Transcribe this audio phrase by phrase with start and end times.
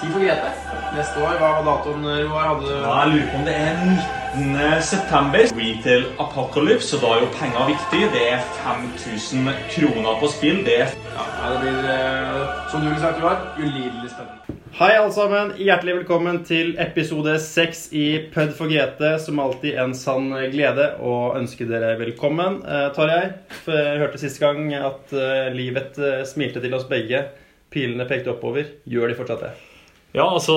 [0.00, 0.50] Tid for Grete.
[0.96, 2.46] Neste år, hva var datoen, Roar?
[2.54, 4.82] Hadde Ja, jeg lurer på om det er 19.
[4.82, 5.42] september.
[5.58, 8.00] Retail Apocalypse, og da er jo penger viktig.
[8.14, 10.62] Det er 5000 kroner på spill.
[10.64, 14.56] Det er Ja, det blir, eh, som du ville sagt, Roar, ulidelig spennende.
[14.80, 15.52] Hei, alle sammen.
[15.58, 19.18] Hjertelig velkommen til episode seks i Pød for Grete.
[19.20, 22.62] Som alltid en sann glede å ønske dere velkommen.
[22.64, 23.32] Eh, Tarjei,
[23.64, 27.26] for jeg hørte sist gang at eh, livet eh, smilte til oss begge.
[27.70, 28.64] Pilene pekte oppover.
[28.88, 29.69] Gjør de fortsatt det?
[30.10, 30.56] Ja, altså,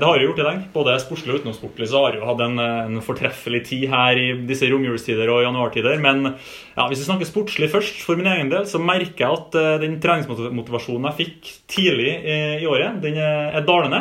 [0.00, 0.68] det har jo gjort det lenge.
[0.72, 4.30] Både sportslig og utenomsportlig så har jeg jo hatt en, en fortreffelig tid her i
[4.48, 5.98] disse romjulstider og januartider.
[6.00, 9.60] Men ja, hvis vi snakker sportslig først, for min egen del, så merker jeg at
[9.60, 14.00] eh, den treningsmotivasjonen jeg fikk tidlig i, i året, den er, dalende.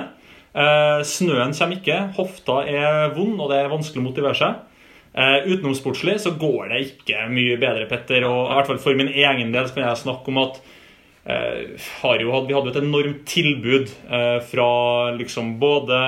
[0.56, 4.66] Eh, snøen kommer ikke, hofta er vond, og det er vanskelig å motivere seg.
[5.12, 8.32] Eh, utenomsportslig så går det ikke mye bedre, Petter.
[8.32, 10.78] Og i hvert fall for min egen del så kan jeg snakke om at Eh,
[12.02, 14.70] har jo, vi hadde jo et enormt tilbud eh, fra
[15.18, 16.00] liksom både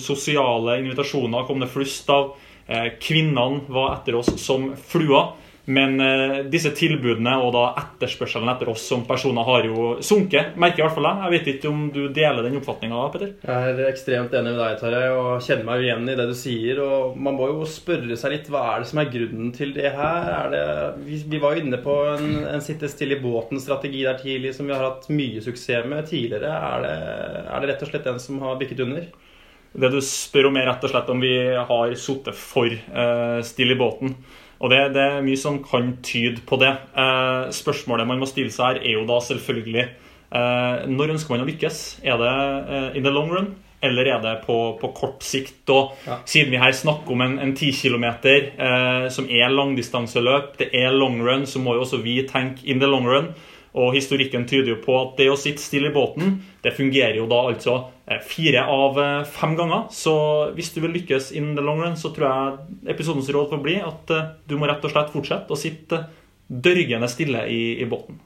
[0.00, 2.36] sosiale invitasjoner kom det flust av.
[2.66, 5.32] Eh, kvinnene var etter oss som flua.
[5.66, 10.54] Men eh, disse tilbudene og da etterspørselen etter oss som personer har jo sunket.
[10.62, 11.22] Merker i hvert fall jeg.
[11.24, 13.32] Jeg vet ikke om du deler den oppfatninga, Petter?
[13.42, 16.82] Jeg er ekstremt enig med deg, Tarjei, og kjenner meg igjen i det du sier.
[16.84, 19.90] Og man må jo spørre seg litt hva er det som er grunnen til det
[19.96, 20.30] her?
[20.36, 20.64] Er det,
[21.08, 24.70] vi, vi var jo inne på en, en sitte stille i båten-strategi der tidlig som
[24.70, 26.46] vi har hatt mye suksess med tidligere.
[26.46, 26.96] Er det,
[27.50, 29.10] er det rett og slett den som har bikket under?
[29.76, 31.34] Det du spør om, er rett og slett om vi
[31.68, 34.14] har sittet for uh, stille i båten.
[34.60, 36.72] Og det, det, er mye som kan tyde på det.
[36.96, 41.44] Eh, spørsmålet man må stille seg her, er jo da selvfølgelig eh, Når ønsker man
[41.44, 41.80] å lykkes?
[42.04, 43.54] Er det eh, in the long run?
[43.84, 45.68] Eller er det på, på kort sikt?
[45.70, 46.20] Og Ja.
[46.24, 50.96] siden vi her snakker om en, en 10 km eh, som er langdistanseløp, det er
[50.96, 53.34] long run, så må jo også vi tenke in the long run.
[53.76, 57.26] Og historikken tyder jo på at det å sitte stille i båten, det fungerer jo
[57.28, 57.74] da altså
[58.08, 59.90] eh, fire av eh, fem ganger.
[59.92, 60.14] Så
[60.56, 63.76] hvis du vil lykkes in the long run, så tror jeg episodens råd får bli
[63.84, 66.06] at eh, du må rett og slett fortsette å sitte
[66.46, 68.22] dørgende stille i, i båten.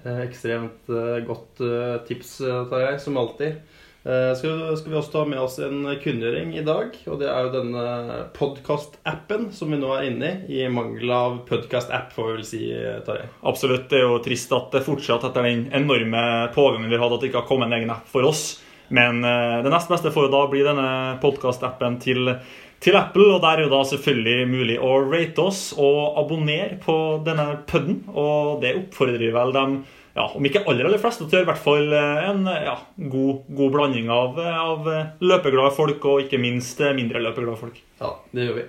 [0.00, 0.86] Ekstremt
[1.26, 1.60] godt
[2.06, 2.36] tips,
[2.70, 3.58] Tarjei, som alltid.
[4.00, 6.94] Eh, Skal, skal vi også ta med oss en kunngjøring i dag.
[7.10, 7.82] Og det er jo denne
[8.36, 10.62] podkast-appen som vi nå er inne i.
[10.62, 13.28] I mangel av podkast-app, får vi vel si, eh, Tarjei.
[13.44, 13.90] Absolutt.
[13.92, 16.24] Det er jo trist at det fortsatt, etter den enorme
[16.56, 18.62] pågangen vi har at det ikke har kommet en egen app for oss.
[18.90, 20.88] Men uh, det nest beste får jo da bli denne
[21.22, 22.32] podkast-appen til,
[22.82, 23.28] til Apple.
[23.36, 28.00] Og der er jo da selvfølgelig mulig å rate oss og abonnere på denne puden.
[28.10, 29.76] Og det oppfordrer vel dem
[30.16, 32.76] ja, om ikke aller aller fleste til å gjøre, i hvert fall eh, en ja,
[33.12, 34.90] god, god blanding av, av
[35.22, 37.80] løpeglade folk og ikke minst eh, mindre løpeglade folk.
[38.02, 38.68] Ja, det gjør vi.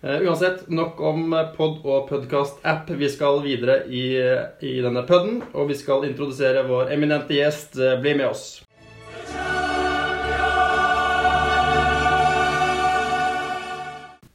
[0.00, 2.92] Eh, uansett, nok om pod og podkast-app.
[3.00, 4.04] Vi skal videre i,
[4.62, 7.74] i denne pudden, og vi skal introdusere vår eminente gjest.
[7.82, 8.46] Eh, Bli med oss.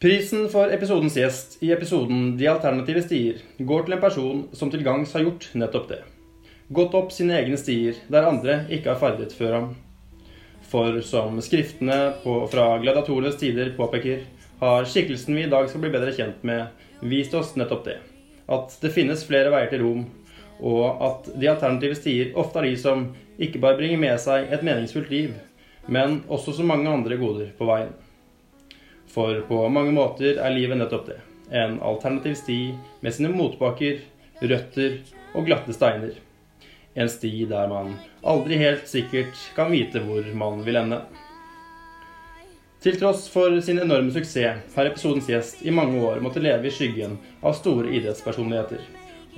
[0.03, 4.84] Prisen for episodens gjest i episoden De alternative stier går til en person som til
[4.84, 6.02] gangs har gjort nettopp det.
[6.68, 9.69] Gått opp sine egne stier der andre ikke har ferdet før ham.
[10.72, 14.24] For som skriftene på, fra gladiatorenes tider påpeker,
[14.63, 16.72] har skikkelsen vi i dag skal bli bedre kjent med,
[17.03, 17.97] vist oss nettopp det.
[18.47, 20.07] At det finnes flere veier til Rom,
[20.63, 24.63] og at de alternative stier ofte er de som ikke bare bringer med seg et
[24.63, 25.35] meningsfullt liv,
[25.91, 27.91] men også så mange andre goder på veien.
[29.13, 31.19] For på mange måter er livet nettopp det.
[31.52, 32.59] En alternativ sti
[33.03, 34.00] med sine motbakker,
[34.41, 35.02] røtter
[35.35, 36.16] og glatte steiner.
[36.96, 41.02] En sti der man aldri helt sikkert kan vite hvor man vil ende.
[42.84, 46.74] Til tross for sin enorme suksess har episodens gjest i mange år måttet leve i
[46.74, 48.82] skyggen av store idrettspersonligheter.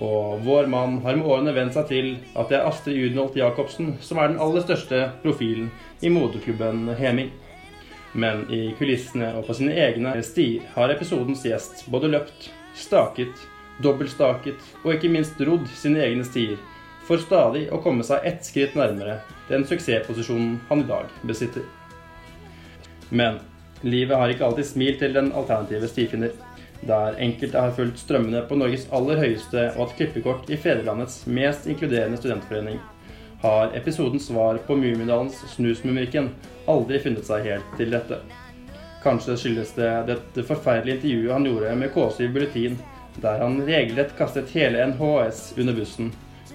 [0.02, 3.94] Og vår mann har med årene vent seg til at det er Astrid Udenholt Jacobsen
[4.04, 5.70] som er den aller største profilen
[6.02, 7.30] i modeklubben Heming.
[8.16, 13.48] Men i kulissene og på sine egne stier har episodens gjest både løpt, staket,
[13.84, 16.60] dobbeltstaket og ikke minst rodd sine egne stier
[17.06, 21.66] for stadig å komme seg ett skritt nærmere den suksessposisjonen han i dag besitter.
[23.10, 23.40] Men
[23.86, 26.34] livet har ikke alltid smilt til den alternative stifinner.
[26.86, 31.70] Der enkelte har fulgt strømmene på Norges aller høyeste og hatt klippekort i Fedrelandets mest
[31.70, 32.82] inkluderende studentforening,
[33.42, 36.32] har episodens svar på Mummidalens Snusmumrikken
[36.72, 38.20] aldri funnet seg helt til dette.
[39.06, 42.78] Kanskje skyldes det dette forferdelige intervjuet han gjorde med KSU Bulletin,
[43.22, 46.10] der han regelrett kastet hele NHS under bussen.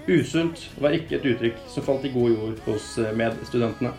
[0.07, 3.91] Usunt var ikke et uttrykk som falt i god jord hos medstudentene.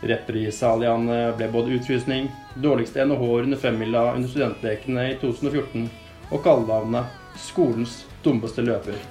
[0.00, 5.88] Represaliene ble både utfrysning, dårligste NHH under femmila under studentlekene i 2014
[6.30, 9.02] og kallenavnet 'skolens dummeste løper'.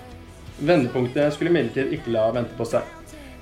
[0.59, 2.83] Vendepunktet skulle imidlertid ikke la vente på seg.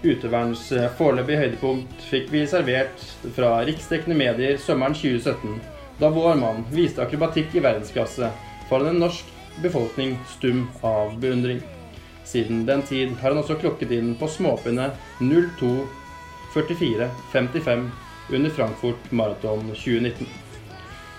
[0.03, 3.01] Utøverens eh, foreløpige høydepunkt fikk vi servert
[3.35, 5.57] fra riksdekkende medier sommeren 2017,
[5.97, 8.29] da vår mann viste akrobatikk i verdensklasse
[8.69, 9.33] foran en norsk
[9.63, 11.63] befolkning stum av beundring.
[12.27, 14.89] Siden den tid har han også klokket inn på småpinne
[15.19, 15.69] 02
[16.53, 17.85] 44 55
[18.33, 20.27] under Frankfurt Marathon 2019.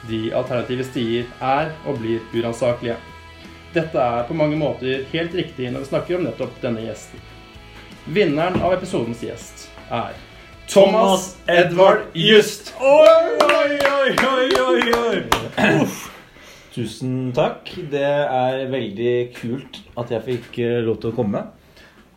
[0.09, 2.99] De alternative stier er og blir uransakelige.
[3.73, 7.25] Dette er på mange måter helt riktig når vi snakker om nettopp denne gjesten.
[8.09, 10.13] Vinneren av episodens gjest er
[10.69, 12.75] Thomas Edvard Just.
[12.77, 15.19] Oi, oi, oi, oi, oi.
[15.81, 16.07] Uff.
[16.77, 17.73] Tusen takk.
[17.91, 21.45] Det er veldig kult at jeg fikk eh, lov til å komme.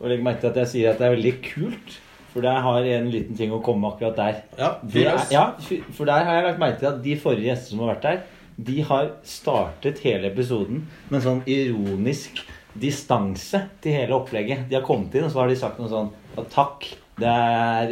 [0.00, 1.98] Og legg merke til at jeg sier at det er veldig kult,
[2.32, 4.38] for jeg har en liten ting å komme med akkurat der.
[4.58, 5.44] Ja, Det er, ja,
[5.92, 8.22] for der har jeg lagt merke til at de forrige gjestene som har vært der,
[8.62, 12.42] de har startet hele episoden med en sånn ironisk
[12.78, 14.66] distanse til hele opplegget.
[14.70, 16.12] De har kommet inn, og så har de sagt noe sånn
[16.52, 16.86] Takk,
[17.20, 17.90] det er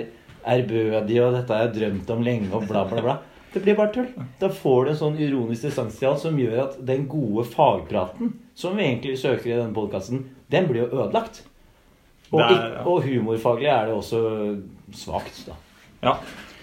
[0.49, 3.17] ærbødig, og dette har jeg drømt om lenge, og bla, bla, bla.
[3.53, 4.09] Det blir bare tull.
[4.41, 8.33] Da får du en sånn ironisk distanse til alt som gjør at den gode fagpraten
[8.61, 11.43] som vi egentlig søker i denne podkasten, den blir jo ødelagt.
[12.31, 12.85] Og, er- ja.
[12.87, 14.21] og humorfaglig er det også
[14.95, 15.57] svakt, da.
[16.05, 16.15] Ja.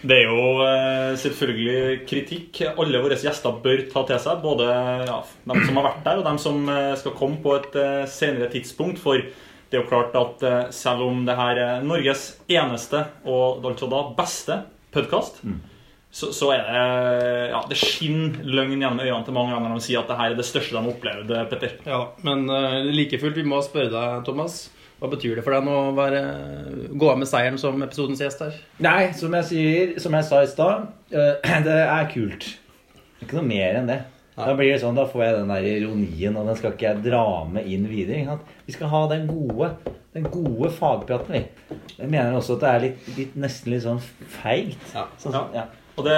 [0.07, 4.43] Det er jo eh, selvfølgelig kritikk alle våre gjester bør ta til seg.
[4.43, 4.67] Både
[5.09, 5.17] ja,
[5.49, 8.51] de som har vært der, og de som eh, skal komme på et eh, senere
[8.53, 9.01] tidspunkt.
[9.01, 13.89] For det er jo klart at selv om det her er Norges eneste, og altså
[13.91, 14.61] da beste,
[14.95, 15.41] podkast,
[16.11, 19.85] så, så er det Ja, det skinner løgn gjennom øynene til mange ganger når de
[19.89, 21.75] sier at det her er det største de har opplevd, Petter.
[21.85, 24.59] Ja, men uh, like fullt, vi må spørre deg, Thomas.
[24.97, 26.21] Hva betyr det for deg nå å være,
[26.97, 28.55] gå av med seieren som episodens gjest her?
[28.81, 32.47] Nei, som jeg sier, som jeg sa i stad, uh, det er kult.
[33.21, 33.99] Ikke noe mer enn det.
[34.37, 37.03] Da blir det sånn, da får jeg den der ironien, og den skal ikke jeg
[37.07, 38.19] dra med inn videre.
[38.21, 38.51] Ikke sant?
[38.67, 39.71] Vi skal ha den gode,
[40.13, 41.77] den gode fagpraten, vi.
[41.97, 44.01] Jeg mener også at det er litt, litt, nesten litt sånn
[44.37, 44.93] feigt.
[44.93, 45.07] Ja.
[45.21, 45.65] Sånn, Ja.
[45.97, 46.17] Og det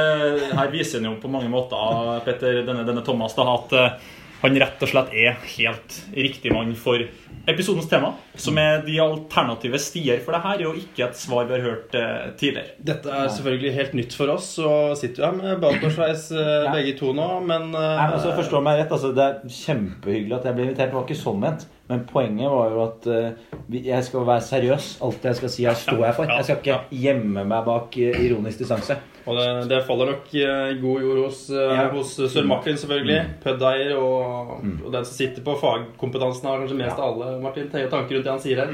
[0.56, 4.10] her viser han jo på mange måter, Petter, denne, denne Thomas, da, at eh,
[4.42, 7.02] han rett og slett er helt riktig mann for
[7.50, 10.20] episodens tema, som er de alternative stier.
[10.24, 12.76] For det her er jo ikke et svar vi har hørt eh, tidligere.
[12.92, 16.76] Dette er selvfølgelig helt nytt for oss, og sitter jo her med Baltorsveis uh, Ja.
[16.76, 20.48] begge to nå, men Nei, men så forstå meg rett, altså, Det er kjempehyggelig at
[20.50, 20.92] jeg ble invitert.
[20.92, 21.68] Det var ikke sånn ment.
[21.90, 24.90] Men poenget var jo at eh, jeg skal være seriøs.
[25.08, 26.30] Alt jeg skal si, her står jeg for.
[26.30, 29.00] Jeg skal ikke gjemme meg bak eh, ironisk distanse.
[29.30, 31.86] Og det, det faller nok eh, i god jord hos, eh, Ja.
[31.94, 33.20] hos Sir Martin, selvfølgelig.
[33.44, 34.54] Pøddeier og,
[34.86, 38.26] og den som sitter på fagkompetansen, har kanskje mest av alle Martin, tenker tanker rundt
[38.30, 38.74] det han sier her.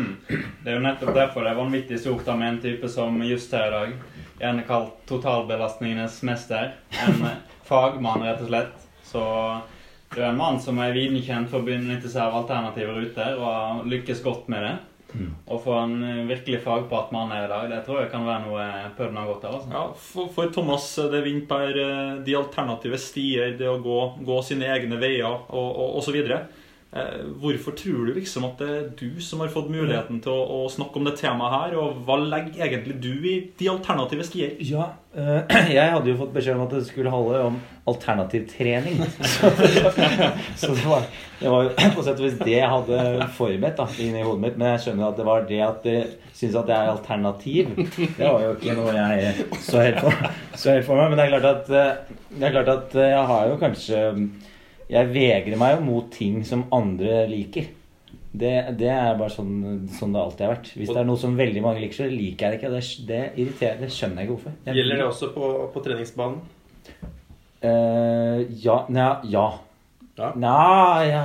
[0.63, 3.67] Det er jo nettopp derfor det er vanvittig stort med en type som just her
[3.67, 3.95] i dag.
[4.39, 6.73] Gjerne kalt totalbelastningenes mester.
[7.05, 7.37] En eh,
[7.69, 8.85] fagmann, rett og slett.
[9.05, 9.21] Så
[10.15, 13.45] det er en mann som er videnkjent for å benytte seg av alternative ruter, og
[13.49, 14.75] har lykkes godt med det.
[15.13, 18.25] Og få en eh, virkelig fagprat med han her i dag, det tror jeg kan
[18.27, 18.65] være noe
[18.97, 19.57] pøden har godt av.
[19.59, 19.71] Altså.
[19.75, 24.69] Ja, for, for Thomas, det vinner eh, de alternative stier, det å gå, gå sine
[24.73, 26.15] egne veier og, og, og så.
[26.15, 26.63] Eh,
[27.41, 30.69] hvorfor tror du liksom at det er du som har fått muligheten til å, å
[30.71, 34.53] snakke om det temaet her, og hva legger egentlig du i de alternative stier?
[34.63, 37.57] Ja, eh, jeg hadde jo fått beskjed om at det skulle handle om
[37.91, 39.03] alternativ trening.
[39.35, 39.51] Så,
[40.61, 41.03] så det, var,
[41.41, 44.57] det var på sett og vis det jeg hadde forberedt da, inni hodet mitt.
[44.57, 47.75] Men jeg skjønner at det var det at dere syns at det er alternativ.
[47.75, 51.11] Det var jo ikke noe jeg så helt for, så helt for meg.
[51.11, 54.03] Men det er klart at, eh, det er klart at eh, jeg har jo kanskje
[54.91, 57.71] Jeg vegrer meg jo mot ting som andre liker.
[58.35, 60.71] Det, det er bare sånn, sånn det alltid har vært.
[60.75, 62.71] Hvis det er noe som veldig mange liker, så liker jeg det ikke.
[62.73, 64.57] Det, det irriterer, det skjønner jeg ikke hvorfor.
[64.67, 66.41] Jeg, Gjelder det også på, på treningsbanen?
[67.65, 69.45] Uh, ja Nja, ja.
[70.15, 70.29] Ja.
[70.39, 70.57] Nja,
[71.13, 71.23] ja.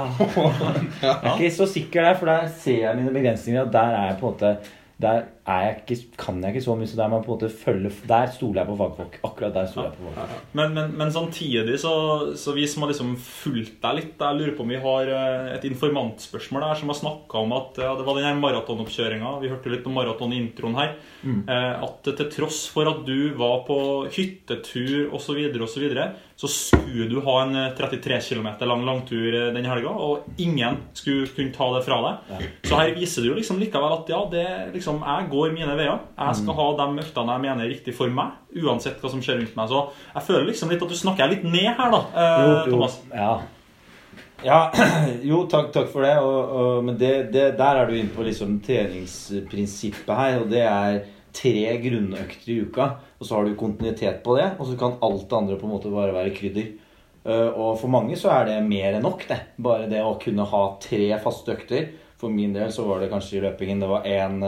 [1.02, 3.67] Jeg er ikke så sikker der, for der ser jeg mine begrensninger.
[3.67, 4.55] Og der er jeg på en måte
[5.00, 7.37] Der er jeg ikke, kan jeg ikke så mye, så der må jeg på en
[7.38, 9.19] måte følge Der stoler jeg på fagfolk.
[9.26, 10.49] Akkurat der stoler jeg på fagfolk.
[10.59, 11.95] Men, men, men samtidig, så,
[12.38, 15.52] så vi som har liksom fulgt deg litt Jeg lurer på om vi har eh,
[15.57, 19.37] et informantspørsmål der som har snakka om at ja, det var den her maratonoppkjøringa.
[19.42, 20.97] Vi hørte litt om maraton i introen her.
[21.21, 23.78] Eh, at til tross for at du var på
[24.12, 26.07] hyttetur osv., så, videre, og så, videre,
[26.40, 30.80] så skulle du ha en eh, 33 km lang langtur eh, den helga, og ingen
[30.97, 32.47] skulle kunne ta det fra deg.
[32.66, 36.02] Så her viser det jo liksom likevel at ja, det liksom Jeg går mine veier.
[36.18, 39.40] Jeg skal ha de øktene jeg mener er riktig for meg, uansett hva som skjer
[39.40, 39.70] rundt meg.
[39.73, 39.80] Så
[40.14, 42.99] jeg føler liksom litt at du snakker litt ned her, da, eh, Jo, jo, Thomas.
[43.14, 43.30] ja.
[44.44, 44.61] ja,
[45.30, 46.16] jo, takk, takk for det.
[46.20, 50.38] Og, og, men det, det, der er du inne på liksom treningsprinsippet her.
[50.42, 51.00] Og det er
[51.32, 52.90] tre grunnøkter i uka.
[53.20, 54.52] Og så har du kontinuitet på det.
[54.59, 56.70] Og så kan alt det andre på en måte bare være krydder.
[57.20, 59.40] Eh, og for mange så er det mer enn nok, det.
[59.61, 61.90] Bare det å kunne ha tre faste økter.
[62.20, 64.42] For min del så var det kanskje i løpingen det var én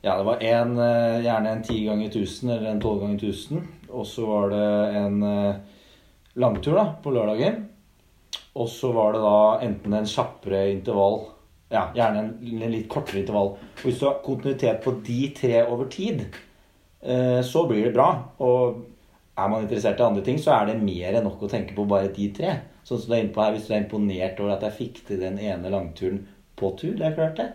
[0.00, 3.62] Ja, det var en, eh, gjerne en 10 ganger 1000 eller en 12 ganger 1000.
[3.88, 5.56] Og så var det en eh,
[6.34, 7.64] langtur da, på lørdagen.
[8.54, 11.20] Og så var det da enten en kjappere intervall
[11.68, 13.50] Ja, gjerne en, en litt kortere intervall.
[13.58, 16.22] Og hvis du har kontinuitet på de tre over tid,
[17.02, 18.06] eh, så blir det bra.
[18.40, 18.78] Og
[19.36, 21.84] er man interessert i andre ting, så er det mer enn nok å tenke på
[21.90, 22.54] bare de tre.
[22.88, 25.06] Sånn som du er inne på her, Hvis du er imponert over at jeg fikk
[25.10, 26.22] til den ene langturen
[26.56, 27.50] på tur, det er klart det.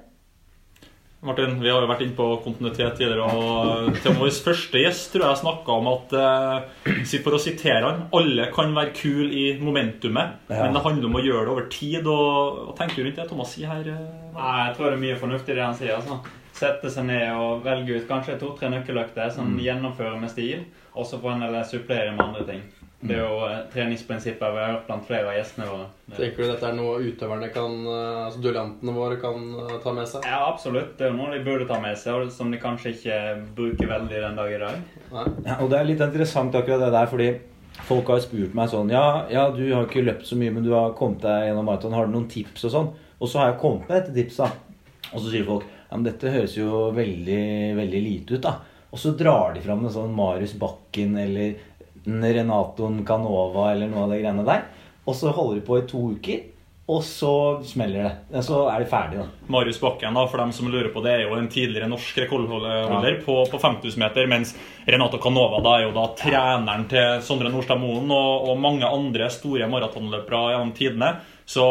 [1.23, 5.23] Martin, vi har jo vært inne på kontinuitet tidligere, og til vår første gjest tror
[5.29, 10.35] jeg snakka om at eh, For å sitere han Alle kan være kule i momentumet,
[10.51, 10.65] Ja.
[10.65, 12.07] men det handler om å gjøre det over tid.
[12.11, 13.87] Og, Hva tenker du rundt det Thomas sier her?
[13.87, 14.05] eh?
[14.35, 15.95] Nei, jeg tror det er mye fornuftig det han sier.
[15.95, 16.19] altså.
[16.53, 21.17] Sette seg ned og velge ut kanskje to-tre nøkkeløkter som gjennomfører med stil, og så
[21.23, 22.61] får en eller supplere med andre ting.
[23.03, 25.87] Det er jo treningsprinsippet vi har hørt blant flere av gjestene våre.
[26.15, 30.07] Tenker du dette er noe utøverne kan, eh, altså duellantene våre kan eh, ta med
[30.07, 30.27] seg?
[30.29, 30.93] Ja, absolutt.
[30.99, 33.17] Det er jo noe de burde ta med seg, og som de kanskje ikke
[33.57, 34.79] bruker veldig den dag i dag.
[35.11, 37.29] Ja, og det er litt interessant akkurat det der, fordi
[37.89, 40.71] folk har spurt meg sånn Ja, ja, du har ikke løpt så mye, men du
[40.75, 41.95] har kommet deg gjennom maraton.
[41.97, 42.91] Har du noen tips og sånn?
[43.19, 44.61] Og så har jeg kommet med dette tipset.
[45.11, 47.41] Og så sier folk ja, men dette høres jo veldig,
[47.77, 48.61] veldig lite ut, da.
[48.93, 51.55] Og så drar de fram en sånn Marius Bakken eller
[52.05, 54.65] en Renatoen Canova eller noe av de greiene der.
[55.03, 56.41] Og så holder de på i to uker,
[56.93, 58.41] og så smeller det.
[58.43, 59.51] Så er de ferdige, da.
[59.55, 63.21] Marius Bakken, da, for dem som lurer på det, er jo en tidligere norsk rekordholder
[63.23, 64.27] på, på 5000 meter.
[64.27, 64.51] Mens
[64.83, 69.29] Renato Canova da er jo da treneren til Sondre Nordstad Moen og, og mange andre
[69.31, 71.13] store maratonløpere gjennom tidene.
[71.45, 71.63] Så,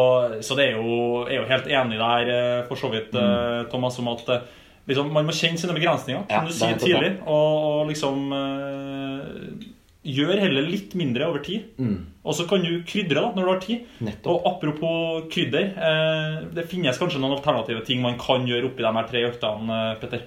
[0.45, 3.69] så det er jo, er jo helt enig der, eh, for så vidt, mm.
[3.73, 4.49] Thomas, om at eh,
[4.89, 7.15] liksom, man må kjenne sine begrensninger, Ja, du er sier tidlig.
[7.25, 9.71] Og, og liksom eh,
[10.03, 11.69] Gjør heller litt mindre over tid.
[11.79, 11.99] Mm.
[12.27, 13.89] Og så kan du krydre da, når du har tid.
[14.03, 14.31] Nettopp.
[14.33, 15.73] Og apropos krydder.
[15.79, 19.79] Eh, det finnes kanskje noen alternative ting man kan gjøre oppi de her tre øktene,
[19.79, 20.25] eh, Petter.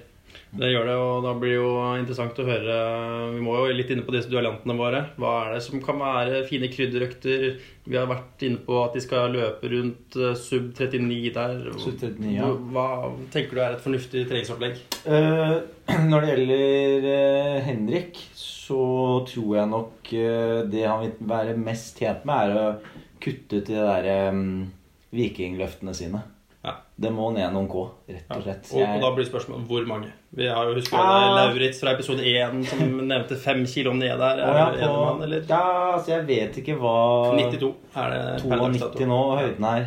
[0.56, 2.76] Det gjør det, og da blir det jo interessant å høre
[3.34, 5.02] Vi må jo litt inne på disse duellantene våre.
[5.20, 7.46] Hva er det som kan være fine krydderøkter?
[7.84, 11.64] Vi har vært inne på at de skal løpe rundt eh, sub 39 der.
[11.82, 12.48] Sub 39, ja.
[12.72, 12.88] Hva
[13.34, 14.80] tenker du er et fornuftig treningsopplegg?
[15.04, 15.60] Uh,
[16.10, 18.55] når det gjelder uh, Henrik, så
[19.28, 22.64] tror jeg nok eh, det han vil være mest tjent med, er å
[23.22, 24.72] kutte til de der um,
[25.14, 26.22] vikingløftene sine.
[26.66, 26.72] Ja.
[26.98, 28.64] Det må ned noen K, rett og slett.
[28.72, 30.08] Og, og Jeg- da blir spørsmålet hvor mange?
[30.36, 31.36] Vi har jo husker Ah.
[31.36, 34.40] Lauritz fra episode 1 som nevnte fem kilo ned der.
[34.42, 35.14] Er ja, på...
[35.18, 35.44] med eller?
[35.48, 36.96] ja, altså jeg vet ikke hva
[37.38, 38.98] 92 er det per dags dato.
[38.98, 39.86] 92 nå, høyden er.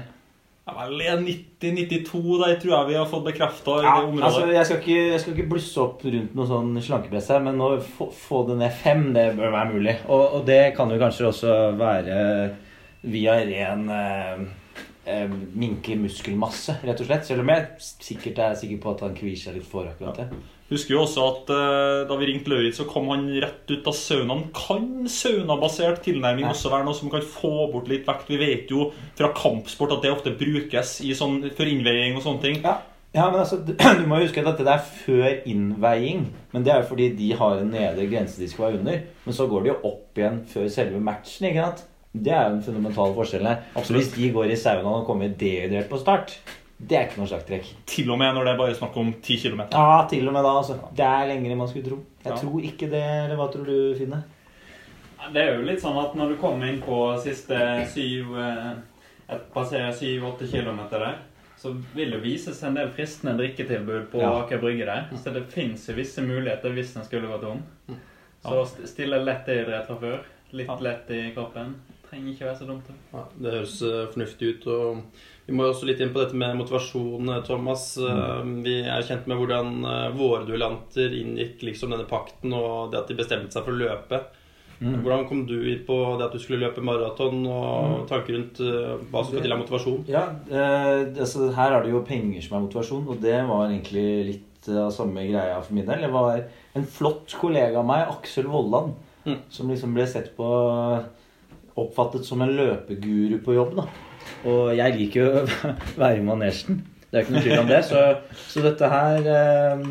[0.78, 5.20] Vel, 90-92, der tror jeg vi har fått bekrefta Ja, altså, jeg, skal ikke, jeg
[5.24, 8.80] skal ikke blusse opp rundt noe sånn slankepress her, men å få, få det ned
[8.84, 9.98] fem, det bør være mulig.
[10.08, 12.18] Og, og det kan jo kanskje også være
[13.10, 14.42] via ren eh,
[15.06, 17.26] eh, minke muskelmasse, rett og slett.
[17.28, 20.28] Selv om jeg sikkert er sikker på at han kvier seg litt for akkurat det.
[20.70, 23.96] Husker jo også at eh, da vi ringte Lauritz, så kom han rett ut av
[23.98, 24.44] saunaen.
[24.54, 26.52] Kan saunabasert tilnærming Ja.
[26.54, 28.30] også være noe som kan få bort litt vekt?
[28.30, 32.42] Vi vet jo fra kampsport at det ofte brukes i sånn, for innveiing og sånne
[32.44, 32.62] ting.
[32.62, 32.76] Ja.
[33.16, 33.58] ja, men altså,
[34.00, 36.28] Du må jo huske at dette er før innveiing.
[36.54, 39.02] Men det er jo fordi de har en nedre grense de skal være under.
[39.26, 41.50] Men så går de jo opp igjen før selve matchen.
[41.50, 41.88] ikke sant?
[42.24, 43.58] Det er jo den fundamentale forskjellen.
[43.84, 46.34] Så hvis de går i saunaen og kommer dehydrert på start,
[46.80, 47.70] det er ikke noe sjakktrekk.
[47.92, 49.62] Til og med når det er bare snakk om 10 km.
[49.72, 50.78] Ja, til og med da, altså.
[50.96, 51.98] Det er lenger enn man skulle tro.
[52.24, 52.38] Jeg Ja.
[52.40, 54.24] tror ikke det, eller hva tror du, Finne?
[55.34, 57.58] Det er jo litt sånn at når du kommer inn på siste
[57.92, 58.70] syv eh,
[59.30, 61.18] et Passerer syv-åtte kilometer der,
[61.60, 64.32] så vil det vises en del fristende drikketilbud på Ja.
[64.46, 65.10] Aker Brygge der.
[65.20, 67.62] Så det fins visse muligheter hvis en skulle vært tom.
[68.42, 70.20] Så stille lett idrett fra før.
[70.54, 71.76] Litt lett i kroppen.
[72.10, 72.88] Trenger ikke være så dumt.
[72.90, 72.96] det.
[73.14, 74.68] Ja, det høres eh, fornuftig ut.
[74.68, 75.04] og
[75.46, 77.86] Vi må også litt inn på dette med motivasjon, eh, Thomas.
[78.02, 83.08] Eh, Vi er kjent med hvordan våre duellanter inngikk liksom denne pakten og det at
[83.14, 84.24] de bestemte seg for å løpe.
[84.80, 88.62] Hvordan kom du inn på det at du skulle løpe maraton, og tanker rundt
[89.12, 90.06] hva som skal til av motivasjon?
[90.08, 94.06] Ja, eh, altså, her er det jo penger som er motivasjon, og det var egentlig
[94.30, 96.00] litt av samme greia for min del.
[96.08, 96.46] Det var
[96.80, 98.96] en flott kollega av meg, Aksel Vollan,
[99.28, 99.36] Mm.
[99.52, 100.48] som liksom ble sett på
[101.80, 103.88] Oppfattet som en løpeguru på jobb, da.
[104.50, 106.82] Og jeg liker jo å være i manesjen.
[107.10, 107.84] Det er ikke noe tvil om det.
[107.88, 108.02] Så,
[108.52, 109.86] så dette her eh,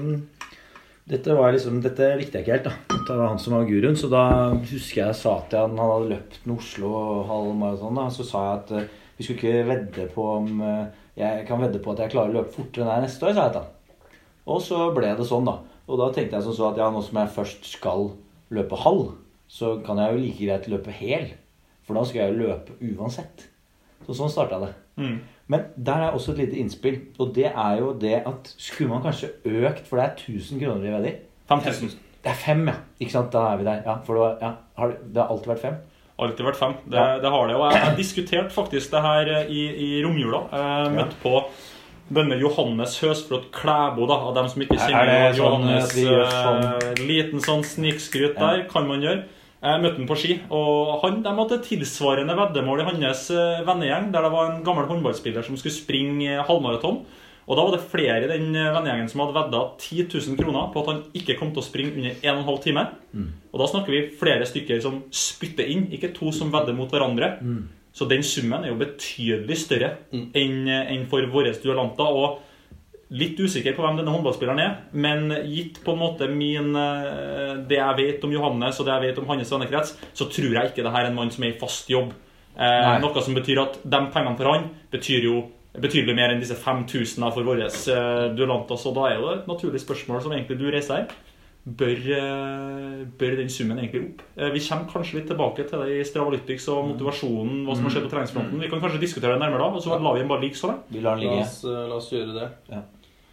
[1.08, 2.68] dette liksom, dette likte jeg ikke helt.
[2.68, 2.98] da.
[3.08, 3.96] Det var han som var guruen.
[3.96, 6.92] Så da husker jeg sa til han han hadde løpt en Oslo
[7.30, 7.96] halvmaraton.
[7.96, 10.84] da, Så sa jeg at eh, vi skulle ikke vedde på om eh,
[11.18, 13.48] Jeg kan vedde på at jeg klarer å løpe fortere enn deg neste år, sa
[13.48, 14.12] jeg til han.
[14.48, 15.56] Og så ble det sånn, da.
[15.88, 18.10] Og da tenkte jeg som så at ja, nå som jeg først skal
[18.54, 19.16] løpe halv,
[19.48, 21.30] så kan jeg jo like greit løpe hel.
[21.88, 23.46] For da skal jeg jo løpe uansett.
[24.06, 24.74] Så sånn starta det.
[25.00, 25.18] Mm.
[25.48, 29.00] Men der er også et lite innspill, og det er jo det at skulle man
[29.06, 31.14] kanskje økt For det er 1000 kroner i vedder.
[31.48, 31.94] 5000.
[32.24, 32.74] Det er fem, ja.
[33.00, 33.30] Ikke sant?
[33.32, 33.80] Da er vi der.
[33.86, 34.50] Ja, for det, var, ja,
[34.82, 35.78] har, det- har alltid vært fem.
[36.18, 36.72] Alltid vært fem.
[36.84, 37.18] Det, Ja.
[37.22, 37.56] det har det.
[37.56, 40.40] Og jeg, jeg diskuterte faktisk det her eh, i, i romjula.
[40.52, 41.34] Jeg møtte på
[42.10, 45.92] denne Johannes Høsflot Klæbo, da, av dem som ikke Er- er kjenner Johannes.
[45.94, 46.84] sånn Johannes.
[46.84, 49.24] gjør eh, Liten sånn snikskryt der kan man gjøre.
[49.58, 54.12] Jeg møtte han på ski, og han, de hadde tilsvarende veddemål i hans eh, vennegjeng,
[54.14, 57.00] der det var en gammel håndballspiller som skulle springe eh, halvmaraton.
[57.48, 60.68] Og da var det flere i den eh, vennegjengen som hadde vedda 10 000 kroner
[60.70, 62.86] på at han ikke kom til å springe under 1 12 time.
[63.50, 67.32] Og da snakker vi flere stykker som spytter inn, ikke to som vedder mot hverandre.
[67.98, 72.14] Så den summen er jo betydelig større enn enn for våre duellanter.
[72.14, 72.38] Og
[73.10, 77.78] litt usikker på hvem denne håndballspilleren er, men gitt på en måte min, eh, det
[77.78, 80.84] jeg vet om Johannes og det jeg vet om hans vennekrets, så tror jeg ikke
[80.84, 82.12] det her er en mann som er i fast jobb.
[82.58, 85.46] Eh, noe som betyr at de pengene for han betyr jo
[85.78, 88.76] betydelig mer enn disse 5000 for våre eh, duellanter.
[88.80, 91.16] Så da er det et naturlig spørsmål som egentlig du reiser her.
[91.68, 94.22] Bør, eh, bør den summen egentlig opp?
[94.36, 97.92] Eh, Vi kommer kanskje litt tilbake til det i Stravalytics og motivasjonen, hva som har
[97.94, 98.60] skjedd på treningsfronten.
[98.60, 100.78] Vi kan kanskje diskutere det nærmere da, og så lar vi den bare ligge sånn.
[101.28, 102.48] La oss, la oss gjøre det.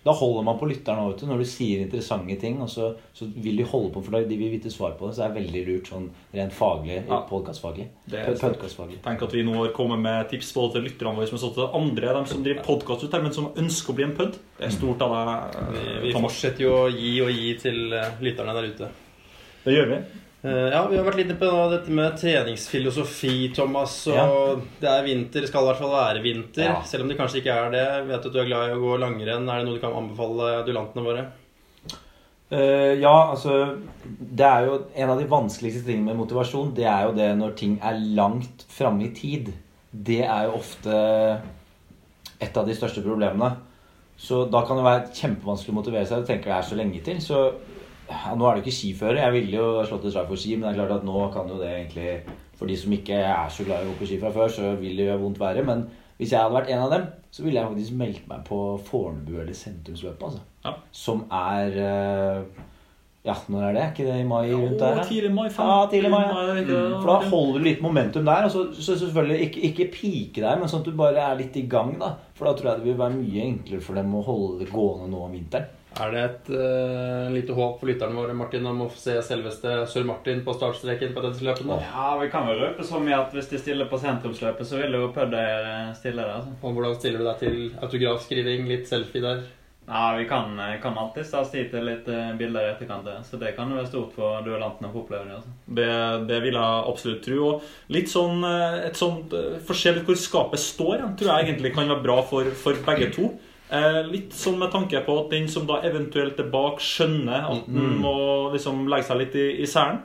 [0.05, 1.25] Da holder man på lytteren òg, vet du.
[1.31, 4.35] Når du sier interessante ting, og så, så vil de holde på, for da de
[4.37, 5.15] vil vite svar på det.
[5.17, 7.21] Så det er veldig lurt sånn rent faglig, Ja.
[7.25, 7.87] podkastfaglig.
[9.01, 11.55] Tenk at vi nå har kommet med tips både til lytterne våre, som har også
[11.57, 14.37] til andre, de som driver podkast ut her, men som ønsker å bli en pud.
[14.59, 18.13] Det er stort av deg, Vi, vi fortsetter jo å gi og gi til eh,
[18.21, 18.91] lytterne der ute.
[19.65, 19.99] Det gjør vi.
[20.45, 23.95] Eh, Ja, Vi har vært litt på dette med treningsfilosofi, Thomas.
[24.13, 26.67] Og det er vinter, skal i hvert fall være vinter.
[26.67, 26.75] Ja.
[26.85, 27.81] Selv om det kanskje ikke er det.
[27.81, 29.49] Jeg vet at du er glad i å gå langrenn.
[29.49, 31.25] Er det noe du kan anbefale duellantene våre?
[32.45, 36.75] Uh, ja, altså Det er jo en av de vanskeligste tingene med motivasjon.
[36.77, 39.49] Det er jo det når ting er langt framme i tid.
[39.89, 40.99] Det er jo ofte
[42.37, 43.55] et av de største problemene.
[44.15, 46.21] Så da kan det være kjempevanskelig å motivere seg.
[46.21, 47.17] Du tenker det er så lenge til.
[47.23, 47.41] Så
[48.09, 49.21] ja, nå er det jo ikke skifører.
[49.23, 51.49] Jeg ville jo slått et slag for ski, men det er klart at nå kan
[51.49, 52.09] jo det egentlig
[52.55, 54.75] For de som ikke er så glad i å gå på ski fra før, så
[54.79, 55.63] vil det gjøre vondt verre.
[55.67, 55.81] Men
[56.15, 59.33] hvis jeg hadde vært en av dem, så ville jeg faktisk meldt meg på Fornebu
[59.41, 60.23] eller sentrumsløpet.
[60.23, 60.45] Altså.
[60.63, 60.71] Ja.
[60.95, 62.63] Som er eh,
[63.25, 63.81] Ja, når er det?
[63.81, 65.01] Er ikke det i mai rundt der?
[65.01, 65.47] Å, tidlig mai.
[65.49, 66.21] Ja, tidlig mai.
[66.29, 66.55] Ja.
[66.61, 66.95] Mm.
[67.01, 68.47] For da holder du litt momentum der.
[68.47, 71.57] Og så, så selvfølgelig ikke, ikke pike der, men sånn at du bare er litt
[71.59, 71.97] i gang.
[71.99, 74.71] da For da tror jeg det vil være mye enklere for dem å holde det
[74.71, 75.73] gående nå om vinteren.
[75.95, 79.77] Er det et uh, lite håp for lytterne våre Martin, om å få se selveste
[79.87, 81.67] Sir Martin på startstreken på dette løpet?
[81.69, 81.77] nå?
[81.85, 84.97] Ja, vi kan vel røpe så mye at hvis de stiller på sentrumsløpet, så vil
[84.99, 86.33] jo Pødder stille der.
[86.41, 86.51] altså.
[86.61, 88.67] Og hvordan stiller du deg til autografskriving?
[88.67, 89.45] Litt selfie der?
[89.87, 93.37] Ja, vi kan, kan alltid ta oss tid til litt eh, bilder i etterkant, så
[93.37, 95.35] det kan jo være stort for duellantene å få oppleve det.
[95.37, 95.51] altså.
[95.79, 95.89] Det,
[96.31, 97.41] det vil jeg absolutt tro.
[97.51, 101.31] Og litt sånn, eh, et sånt forskjell For å se litt hvor skapet står, tror
[101.31, 103.29] jeg egentlig kan være bra for, for begge to.
[103.73, 107.65] Eh, litt sånn med tanke på at den som da eventuelt er bak, skjønner at
[107.65, 108.15] den må
[108.53, 110.03] liksom legge seg litt i, i selen.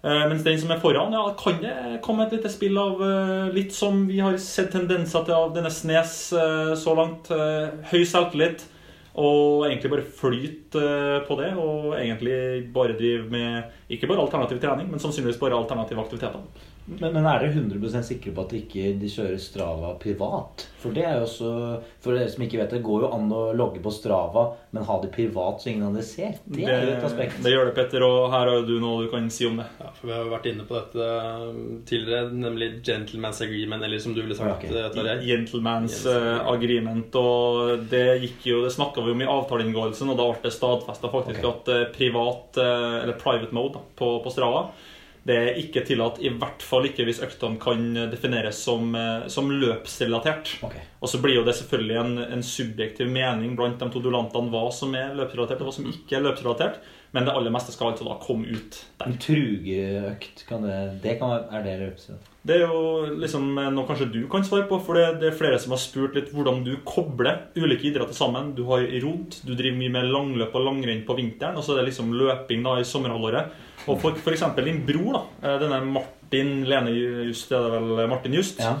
[0.00, 3.50] Eh, mens den som er foran, ja, kan det komme et lite spill av eh,
[3.52, 7.32] litt som vi har sett tendenser til av denne Snes eh, så langt.
[7.34, 8.64] Eh, høy selvtillit.
[9.20, 12.36] Og egentlig bare flyte eh, på det, og egentlig
[12.72, 16.68] bare drive med ikke bare alternativ trening, men sannsynligvis bare alternative aktiviteter.
[16.86, 20.64] Men, men er dere 100% sikre på at de ikke de kjører Strava privat?
[20.80, 21.50] For det er jo også
[22.02, 24.86] For dere som ikke vet det, det går jo an å logge på Strava, men
[24.88, 26.38] ha det privat så ingen andre ser.
[26.44, 27.38] Det er jo et aspekt.
[27.44, 29.66] det gjør det, Petter, og her har jo du noe du kan si om det.
[29.80, 31.08] Ja, for Vi har jo vært inne på dette
[31.50, 34.70] um, tidligere, nemlig gentleman's agreement, eller som du ville sagt, Ok.
[34.70, 35.18] eh, Tarjei.
[35.28, 37.20] Gentleman's eh, agreement.
[37.20, 41.12] Og det gikk jo, det snakka vi om i avtaleinngåelsen, og da ble det stadfesta
[41.12, 41.50] faktisk okay.
[41.52, 44.70] at eh, privat, eller private mode da, på, på Strava
[45.28, 49.50] det er ikke tillatt, i hvert fall ikke hvis øktene kan defineres som, eh, som
[49.52, 50.54] løpsrelatert.
[50.64, 50.86] Okay.
[51.00, 54.64] Og så blir jo det selvfølgelig en, en subjektiv mening blant de to duellantene hva
[54.72, 56.80] som er løpsrelatert og hva som ikke er løpsrelatert.
[57.10, 59.08] Men det aller meste skal altså da komme ut der.
[59.08, 62.26] En trugeøkt, kan det, det kan være, er det løpsrelatert?
[62.40, 65.58] Det er jo liksom noe kanskje du kan svare på, for det, det er flere
[65.60, 68.54] som har spurt litt hvordan du kobler ulike idretter sammen.
[68.56, 71.82] Du har rodd, du driver mye med langløp og langrenn på vinteren, og så er
[71.82, 73.52] det liksom løping da i sommerhalvåret.
[73.88, 76.92] Og for, eksempel din bror, da, eh, denne Martin Lene
[77.28, 78.74] Just, er det vel Martin Just, Ja.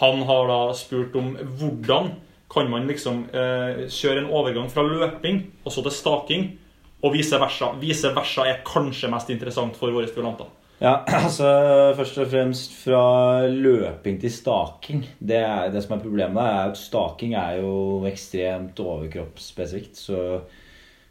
[0.00, 2.12] han har da spurt om hvordan
[2.52, 6.58] kan man liksom eh, kjøre en overgang fra løping og så til staking,
[7.04, 7.72] og vice versa.
[7.80, 10.46] Vice versa er kanskje mest interessant for våre spionanter.
[10.80, 11.48] Ja, altså
[11.96, 15.04] først og fremst fra løping til staking.
[15.20, 19.96] Det, er, det som er problemet, er at staking er jo ekstremt overkroppsspesifikt.
[19.96, 20.40] Så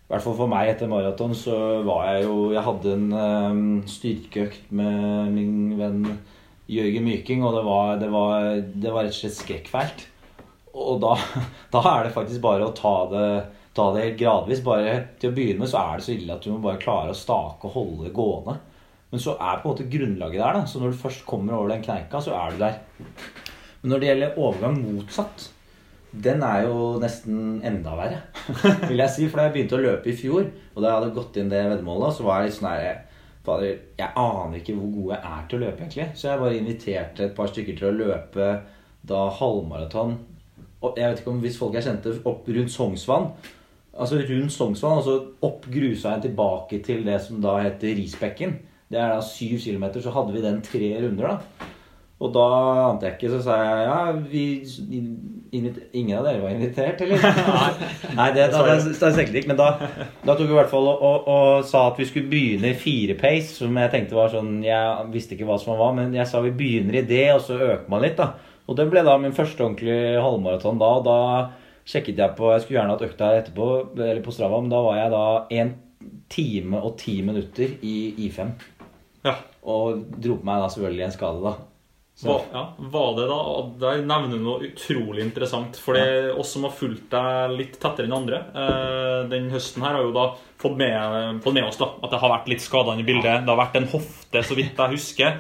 [0.06, 3.62] i hvert fall for meg etter maraton så var jeg jo Jeg hadde en um,
[3.90, 6.04] styrkeøkt med min venn
[6.70, 10.06] Jørgen Myking, og det var, det var, det var rett og slett skrekkfælt.
[10.76, 11.16] Og da,
[11.74, 13.28] da er det faktisk bare å ta det,
[13.78, 14.64] ta det helt gradvis.
[14.66, 17.14] Bare Til å begynne med så er det så ille at du må bare klare
[17.14, 18.58] å stake og holde det gående.
[19.14, 20.58] Men så er på en måte grunnlaget der.
[20.58, 22.80] da Så når du først kommer over den kneika, så er du der.
[23.82, 25.50] Men når det gjelder overgang motsatt,
[26.24, 28.22] den er jo nesten enda verre,
[28.90, 29.28] vil jeg si.
[29.28, 31.66] For da jeg begynte å løpe i fjor, og da jeg hadde gått inn det
[31.72, 33.04] veddemålet, så var jeg litt sånn her
[33.46, 36.06] Fader, jeg aner ikke hvor god jeg er til å løpe, egentlig.
[36.18, 38.48] Så jeg bare inviterte et par stykker til å løpe
[39.06, 40.16] da halvmaraton.
[40.96, 43.28] Jeg vet ikke om hvis folk jeg kjente opp rundt Sognsvann.
[43.94, 48.58] Altså rundt Sognsvann, og så opp Grusveien tilbake til det som da heter Risbekken.
[48.90, 51.70] Det er da syv kilometer, så hadde vi den tre runder, da.
[52.26, 52.50] Og da
[52.90, 53.98] ante jeg ikke, så sa jeg ja,
[54.32, 54.44] vi
[55.56, 57.22] Ingen av dere var invitert, eller?
[58.20, 59.70] Nei, det, da, jeg sikkert ikke, men da,
[60.22, 62.80] da tok vi i hvert fall og, og, og sa at vi skulle begynne i
[62.80, 66.28] fire pace, som jeg tenkte var sånn Jeg visste ikke hva som var, men jeg
[66.30, 68.34] sa vi begynner i det, og så øker man litt, da.
[68.66, 70.92] Og det ble da min første ordentlige halvmaraton da.
[71.00, 71.18] Og da
[71.86, 75.00] sjekket jeg på Jeg skulle gjerne hatt økta etterpå, eller på Strava, men da var
[75.00, 75.26] jeg da
[75.62, 75.76] en
[76.34, 78.56] time og ti minutter i I5.
[79.26, 79.38] Ja.
[79.66, 81.56] Og dro på meg da selvfølgelig en skade, da.
[82.24, 83.38] Hva, ja, var det da
[83.82, 85.76] Der nevner du noe utrolig interessant.
[85.76, 89.98] For det oss som har fulgt deg litt tettere enn andre eh, den høsten her,
[89.98, 90.30] har jo da
[90.62, 93.44] fått med, fått med oss da at det har vært litt skadende i bildet.
[93.44, 95.40] Det har vært en hofte, så vidt jeg husker.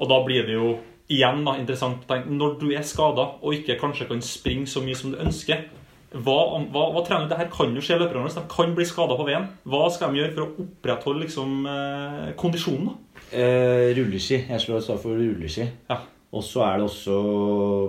[0.00, 0.74] Og da blir det jo
[1.10, 4.82] igjen da interessant å tenke Når du er skada og ikke kanskje kan springe så
[4.84, 5.66] mye som du ønsker
[6.10, 6.36] hva,
[6.74, 7.30] hva, hva trener du?
[7.30, 8.30] Det her kan jo skje løperne.
[8.34, 9.44] De kan bli skada på veien.
[9.70, 12.88] Hva skal de gjøre for å opprettholde liksom, eh, kondisjonen?
[12.90, 13.09] da?
[13.32, 14.40] Eh, rulleski.
[14.48, 15.66] Jeg slår et slag for rulleski.
[15.90, 15.96] Ja.
[16.32, 17.16] Og så er det også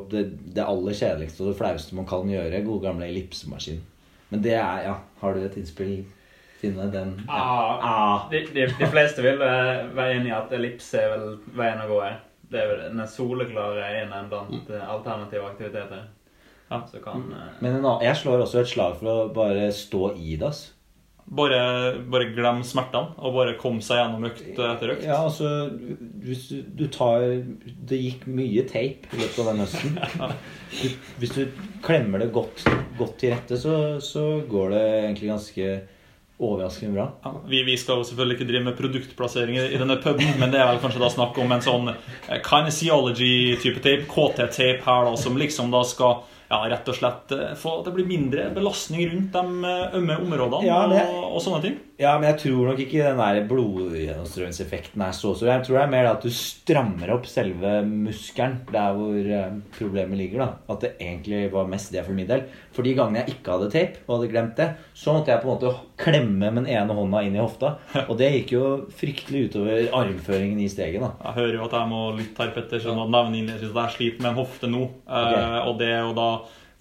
[0.09, 0.23] det,
[0.55, 2.63] det aller kjedeligste og det flaueste man kan gjøre.
[2.65, 3.81] God gamle ellipsemaskin.
[4.31, 6.03] Men det er Ja, har du et innspill?
[6.61, 8.29] Finne den Ah, Ah.
[8.31, 11.87] de, de, de fleste vil eh, være enig i at ellipse er vel veien å
[11.89, 12.19] gå Er.
[12.51, 16.03] Det er vel den soleklare ene blant eh, alternative aktiviteter.
[16.71, 16.81] Ja.
[16.91, 20.11] Så kan eh, Men en annen, jeg slår også et slag for å bare stå
[20.17, 20.47] i det.
[20.51, 20.71] ass.
[21.31, 21.59] Bare,
[22.11, 25.05] bare glem smertene og bare kom seg gjennom økt etter økt.
[25.07, 25.69] Ja, altså
[26.25, 27.23] Hvis du, du tar
[27.87, 29.95] Det gikk mye teip i løpet av den høsten.
[30.71, 30.87] Du,
[31.19, 32.61] hvis du klemmer det godt,
[32.95, 35.65] godt til rette, så, så går det egentlig ganske
[36.41, 37.07] overraskende bra.
[37.23, 40.53] Ja, vi, vi skal jo selvfølgelig ikke drive med produktplassering i, i denne puben, men
[40.53, 45.13] det er vel kanskje da snakk om en sånn eh, kinesiology-type tape, KT-tape her, da,
[45.19, 49.05] som liksom da skal ja, rett og slett eh, få at det blir mindre belastning
[49.07, 51.77] rundt de eh, ømme områdene Ja, og, og sånne ting.
[52.01, 55.51] Ja, men jeg tror nok ikke den der blodgjennomstrømningseffekten er så stor.
[55.51, 60.17] Jeg tror det er mer at du strammer opp selve muskelen der hvor eh, problemet
[60.17, 60.41] ligger.
[60.41, 60.47] da.
[60.73, 62.47] At det egentlig var mest det for min del.
[62.73, 65.49] For de gangene jeg ikke hadde tape og hadde glemt det, så måtte jeg på
[65.49, 67.75] en måte klemme med den ene hånda inn i hofta.
[68.09, 68.63] Og det gikk jo
[68.97, 71.03] fryktelig utover armføringen i steget.
[71.03, 71.11] da.
[71.27, 73.97] Jeg hører jo at jeg må lytte her, Petter, så jeg nevner innledningsvis at jeg
[73.99, 74.87] sliter med en hofte nå.
[75.05, 75.37] Okay.
[75.37, 75.69] Ok.
[75.69, 76.31] og det er jo da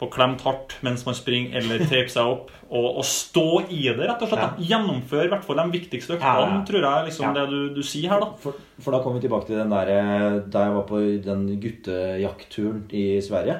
[0.00, 3.98] få klemt hardt mens man springer, eller tape seg opp, og, og stå i det,
[4.08, 4.58] rett og slett.
[4.64, 4.68] Ja.
[4.72, 6.60] Gjennomføre i hvert fall de viktigste øktene, Ja, ja.
[6.70, 7.32] tror jeg liksom Ja.
[7.36, 8.30] det du, du sier her, da.
[8.40, 11.44] For, for da kommer vi tilbake til den der eh, Da jeg var på den
[11.60, 13.58] guttejaktturen i Sverige.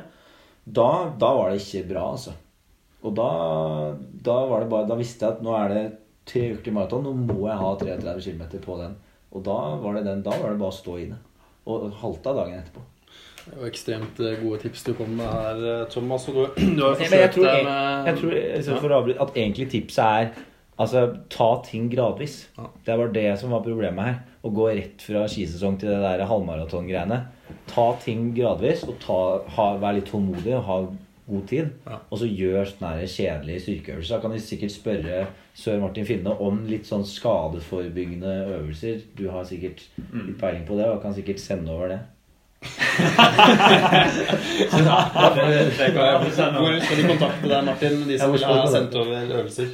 [0.65, 0.89] Da,
[1.21, 2.33] da var det ikke bra, altså.
[3.05, 3.29] Og da,
[4.29, 5.85] da var det bare Da visste jeg at nå er det
[6.31, 7.05] tre uker til maraton.
[7.07, 8.97] Nå må jeg ha 33 km på den.
[9.33, 11.19] Og da var det, den, da var det bare å stå i det.
[11.71, 12.83] Og halta dagen etterpå.
[13.51, 16.29] Det var ekstremt eh, gode tips du kom med her, eh, Thomas.
[16.31, 16.45] Og du,
[16.77, 17.67] du har forsøkt jeg tror, jeg,
[18.07, 20.47] jeg tror liksom, for at egentlig tipset er
[20.81, 22.49] Altså, ta ting gradvis.
[22.87, 24.15] Det var det som var problemet her.
[24.41, 27.19] Å gå rett fra skisesong til det der halvmaratongreiene.
[27.69, 29.19] Ta ting gradvis, og ta,
[29.59, 30.79] ha, vær litt tålmodig og ha
[31.31, 31.75] god tid.
[32.09, 34.15] Og så gjør sånne kjedelige styrkeøvelser.
[34.15, 35.21] Da kan vi sikkert spørre
[35.61, 39.05] Sør Martin Finne om litt sånn skadeforebyggende øvelser.
[39.19, 42.01] Du har sikkert litt peiling på det, og kan sikkert sende over det.
[46.61, 48.03] Hvor skal de kontakte deg, Martin?
[48.09, 49.73] De som vil ha sendt over øvelser?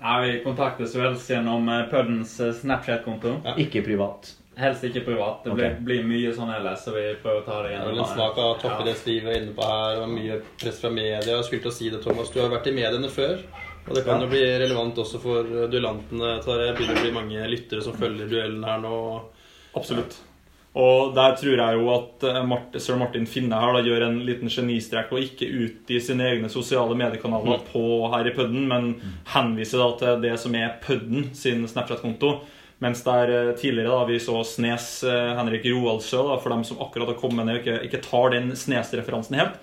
[0.00, 3.32] Nei, Vi kontaktes vel gjennom eh, Puddens eh, Snapchat-konto.
[3.44, 3.54] Ja.
[3.60, 4.28] Ikke privat.
[4.56, 5.42] Helst ikke privat.
[5.44, 5.84] Det blir, okay.
[5.84, 8.04] blir mye sånn ellers, så vi prøver å ta det Det er gjennom.
[8.04, 11.20] en smak av toppidrettslivet inne på her, og mye press fra media.
[11.26, 12.30] Jeg skulle til å si det, Thomas.
[12.32, 13.42] Du har vært i mediene før.
[13.86, 14.24] Og det kan Ja.
[14.24, 16.30] jo bli relevant også for duellantene.
[16.44, 18.94] Det begynner å bli mange lyttere som følger duellen her nå.
[19.76, 20.16] Absolutt.
[20.76, 24.50] Og der tror jeg jo at Martin, sir Martin Finne her da gjør en liten
[24.52, 28.90] genistrek og ikke utgi sine egne sosiale mediekanaler på her i Pudden, men
[29.32, 32.34] henviser da til det som er Pudden sin Snapchat-konto.
[32.84, 36.80] Mens der eh, tidligere da vi så Snes eh, Henrik Roaldsjø, da, for dem som
[36.84, 39.56] akkurat har kommet ned og ikke, ikke tar den Snes-referansen helt.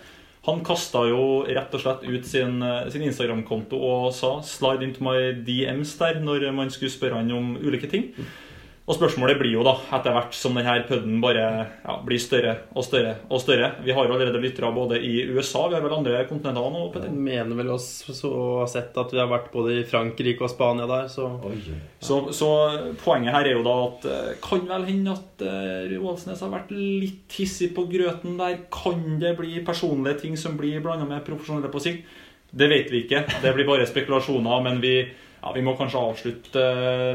[0.48, 5.04] Han kasta jo rett og slett ut sin, eh, sin Instagram-konto og sa 'slide into
[5.06, 8.10] my DMs' der når man skulle spørre han om ulike ting.
[8.84, 12.84] Og spørsmålet blir jo da, etter hvert som denne puben bare ja, blir større og
[12.84, 16.26] større og større Vi har jo allerede lyttere både i USA, vi har vel andre
[16.28, 16.82] kontinenter nå?
[16.98, 20.52] Jeg mener vel oss så har sett at vi har vært både i Frankrike og
[20.52, 21.30] Spania der, så
[22.04, 22.50] Så, så
[23.00, 26.76] poenget her er jo da at eh, kan vel hende at uh, Roaldsnes har vært
[26.76, 28.66] litt hissig på grøten der.
[28.74, 32.04] Kan det bli personlige ting som blir blanda med profesjonelle på sikt?
[32.52, 33.24] Det vet vi ikke.
[33.42, 34.60] Det blir bare spekulasjoner.
[34.68, 34.98] Men vi,
[35.44, 36.62] ja, vi må kanskje avslutte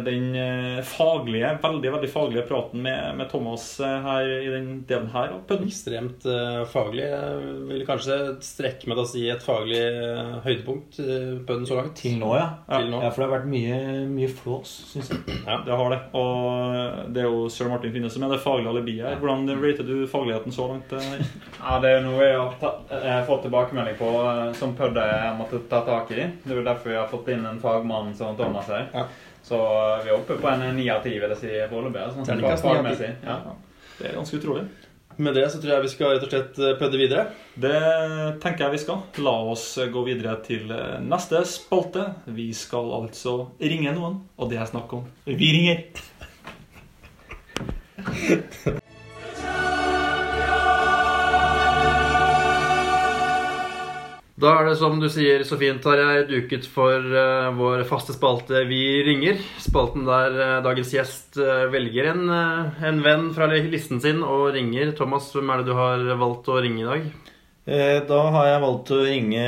[0.04, 5.08] den eh, faglige, veldig veldig faglige praten med, med Thomas eh, her i den delen
[5.14, 5.32] her
[5.68, 7.04] ekstremt uh, faglig.
[7.08, 11.66] Jeg vil kanskje strekke meg til å si et faglig uh, høydepunkt uh, på den
[11.68, 11.94] så langt.
[11.98, 12.48] Til nå, ja.
[12.68, 13.00] Til nå.
[13.04, 13.78] Ja, For det har vært mye,
[14.10, 15.24] mye flås, syns jeg.
[15.46, 16.00] Det har det.
[16.18, 19.18] Og det er jo sir Martin Finne som er det faglige alibiet her.
[19.22, 20.92] Hvordan rater du fagligheten så langt?
[20.92, 24.12] Ja, Det er noe jeg har, tatt, jeg har fått tilbakemelding på
[24.58, 25.04] som Pødde
[25.38, 26.28] måttet ta tak i.
[26.44, 28.90] Det er derfor vi har fått inn en fagmann som Thomas her.
[28.94, 29.06] Ja.
[29.46, 32.10] Så eh, vi er oppe på en ni av ti, vil jeg si, foreløpig.
[32.18, 33.14] Sånn fagmessig.
[33.24, 33.40] Ja.
[33.98, 34.66] Det er ganske utrolig.
[35.18, 37.24] Med det så tror jeg vi skal rett og slett eh, pødde videre.
[37.58, 37.78] Det
[38.42, 39.00] tenker jeg vi skal.
[39.26, 42.04] La oss gå videre til eh, neste spalte.
[42.30, 45.82] Vi skal altså ringe noen, og det er snakk om Vi ringer!
[54.38, 58.62] Da er det som du sier så fint, Tarjei, duket for uh, vår faste spalte
[58.68, 59.40] Vi ringer.
[59.58, 64.94] Spalten der uh, dagens gjest uh, velger en, en venn fra listen sin og ringer.
[64.98, 67.08] Thomas, hvem er det du har valgt å ringe i dag?
[68.08, 69.42] Da har jeg valgt å ringe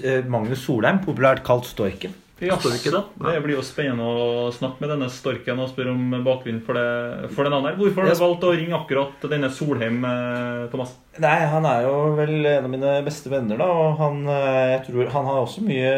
[0.00, 2.14] eh, Magnus Solheim, populært kalt Storken.
[2.42, 6.74] Ja, Det blir jo spennende å snakke med denne storken og spørre om bakgrunnen for
[6.74, 7.76] det, for den her.
[7.78, 10.96] Hvorfor har du valgt å ringe akkurat denne Solheim, eh, Thomas?
[11.22, 13.68] Nei, han er jo vel en av mine beste venner, da.
[13.70, 15.92] Og han, eh, jeg tror, han har også mye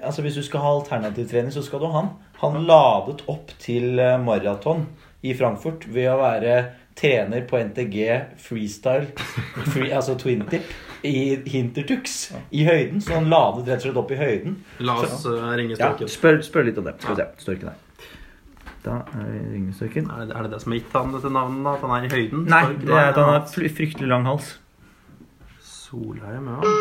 [0.00, 2.10] Altså Hvis du skal ha alternativtrening, så skal du ha han.
[2.40, 4.86] Han ladet opp til eh, maraton
[5.22, 6.56] i Frankfurt ved å være
[6.96, 9.12] trener på NTG freestyle,
[9.72, 10.62] free, altså twin tip,
[11.04, 13.00] i Hintertux i høyden.
[13.04, 14.56] Så han ladet rett og slett opp i høyden.
[14.84, 16.08] La oss eh, ringe Ja, Storken.
[16.12, 16.94] spør, spør litt om det.
[17.02, 17.28] Skal vi se.
[17.44, 17.80] Storken her.
[18.84, 20.10] Da er vi ringer Storken.
[20.12, 21.70] Er det, er det det som har gitt han dette navnet?
[21.74, 22.44] At han er i høyden?
[22.52, 24.50] Nei, det er at han har fryktelig lang hals.
[25.64, 26.74] Solheim, ja.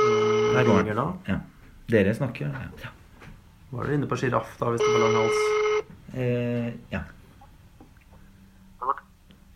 [0.57, 1.13] Der går han.
[1.29, 1.37] Ja.
[1.93, 2.51] Dere snakker.
[2.83, 2.91] Ja.
[3.73, 5.39] Var du inne på sjiraff da, hvis det var lang hals?
[6.13, 7.03] Eh, ja.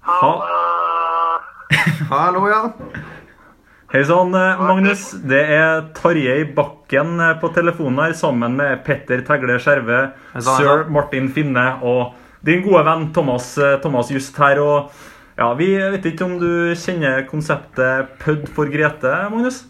[0.08, 0.32] Ha.
[2.10, 2.62] Hallo, ja.
[3.88, 5.12] Hei sann, eh, Magnus.
[5.24, 10.00] Det er Tarjei Bakken eh, på telefonen her sammen med Petter Tegle Skjerve,
[10.44, 10.84] sir.
[10.92, 14.60] Martin Finne og din gode venn Thomas, eh, Thomas Just her.
[14.60, 14.92] Og
[15.40, 19.64] ja, Vi vet ikke om du kjenner konseptet PUD for Grete, Magnus?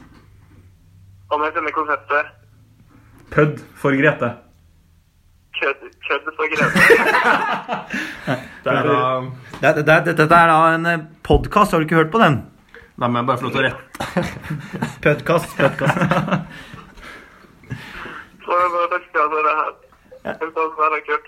[1.29, 2.33] Om jeg kjenner konseptet
[3.29, 4.33] PUD for Grete.
[5.61, 6.73] kødd, kød for Grete.
[8.67, 8.83] Det er,
[9.61, 11.71] Det, det, det, dette er da en podkast.
[11.71, 12.41] Har du ikke hørt på den?
[12.97, 14.21] Da må jeg bare få lov til å rette.
[15.05, 15.51] Podkast.
[15.53, 15.97] podkast.
[18.41, 19.73] Så jeg bare det her
[20.25, 21.27] Jeg er kult.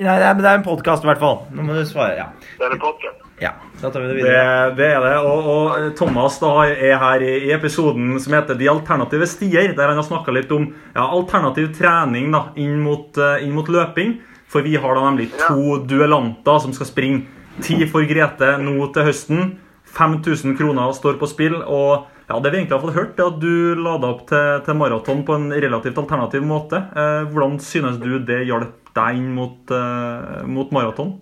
[0.00, 1.42] Nei, det er, men det er en podkast, i hvert fall.
[1.52, 2.16] Nå må du svare.
[2.16, 2.30] Ja.
[2.56, 3.20] Det er en podcast.
[3.42, 3.52] ja.
[3.82, 4.72] Da tar vi det det, videre.
[4.80, 5.14] det er det.
[5.28, 9.92] Og, og Thomas da er her i, i episoden som heter De alternative stier, der
[9.92, 14.22] han har snakka litt om ja, alternativ trening da, inn mot, uh, inn mot løping.
[14.48, 17.26] For vi har da nemlig to duellanter som skal springe.
[17.60, 19.50] Ti for Grete nå til høsten.
[19.96, 21.56] 5000 kroner står på spill.
[21.62, 24.78] Og ja, det vi egentlig har fått hørt, er at du lada opp til, til
[24.78, 26.78] maraton på en relativt alternativ måte.
[26.94, 31.16] Eh, hvordan synes du det hjalp deg inn mot, eh, mot maraton?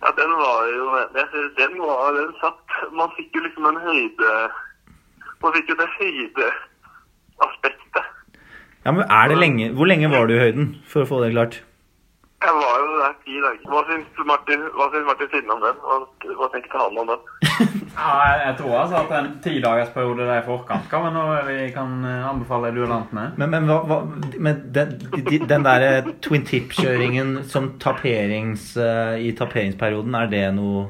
[0.00, 3.76] Ja, den var jo Jeg synes den var Den satt Man fikk jo liksom en
[3.84, 4.30] høyde
[5.42, 8.06] Man fikk jo det høydeaspektet.
[8.86, 11.34] Ja, men er det lenge, Hvor lenge var du i høyden, for å få det
[11.34, 11.60] klart?
[12.40, 13.64] Jeg var jo der ti dager.
[13.68, 15.80] Hva syns Martin, hva syns Martin Siden om den?
[15.84, 15.96] Hva,
[16.38, 17.26] hva tenkte han om den?
[17.90, 21.56] Ja, jeg, jeg tror altså at en tidagersperiode der i forkant kan være noe vi
[21.74, 23.26] kan eh, anbefale duellantene.
[23.36, 23.98] Men, men, hva, hva,
[24.38, 24.94] men den,
[25.50, 30.86] den der twin tip-kjøringen som taperings, eh, i taperingsperioden, er det noe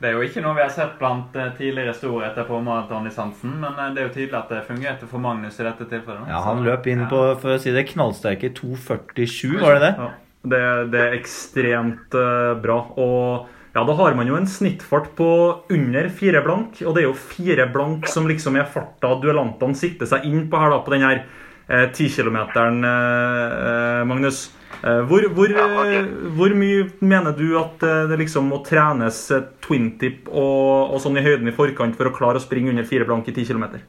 [0.00, 3.74] Det er jo ikke noe vi har sett blant eh, tidligere storheter på maratondistansen, men
[3.74, 6.30] eh, det er jo tydelig at det fungerte for Magnus i dette tilfellet.
[6.30, 7.10] Ja, han løp inn ja.
[7.10, 9.96] på for å si det, knallsterke 2,47, var det det?
[9.98, 10.14] Ja,
[10.50, 12.80] det, det er ekstremt eh, bra.
[12.96, 15.30] Og ja, da har man jo en snittfart på
[15.68, 16.78] under fire blank.
[16.80, 20.60] Og det er jo fire blank som liksom er farta duellantene sikter seg inn på
[20.62, 21.24] her da, på den her
[21.68, 24.46] eh, kilometeren, eh, eh, Magnus.
[24.80, 29.20] Eh, hvor, hvor, eh, hvor mye mener du at det liksom må trenes
[29.64, 32.88] twin tip og, og sånn i høyden i forkant for å klare å springe under
[32.88, 33.84] fire blank i ti kilometer?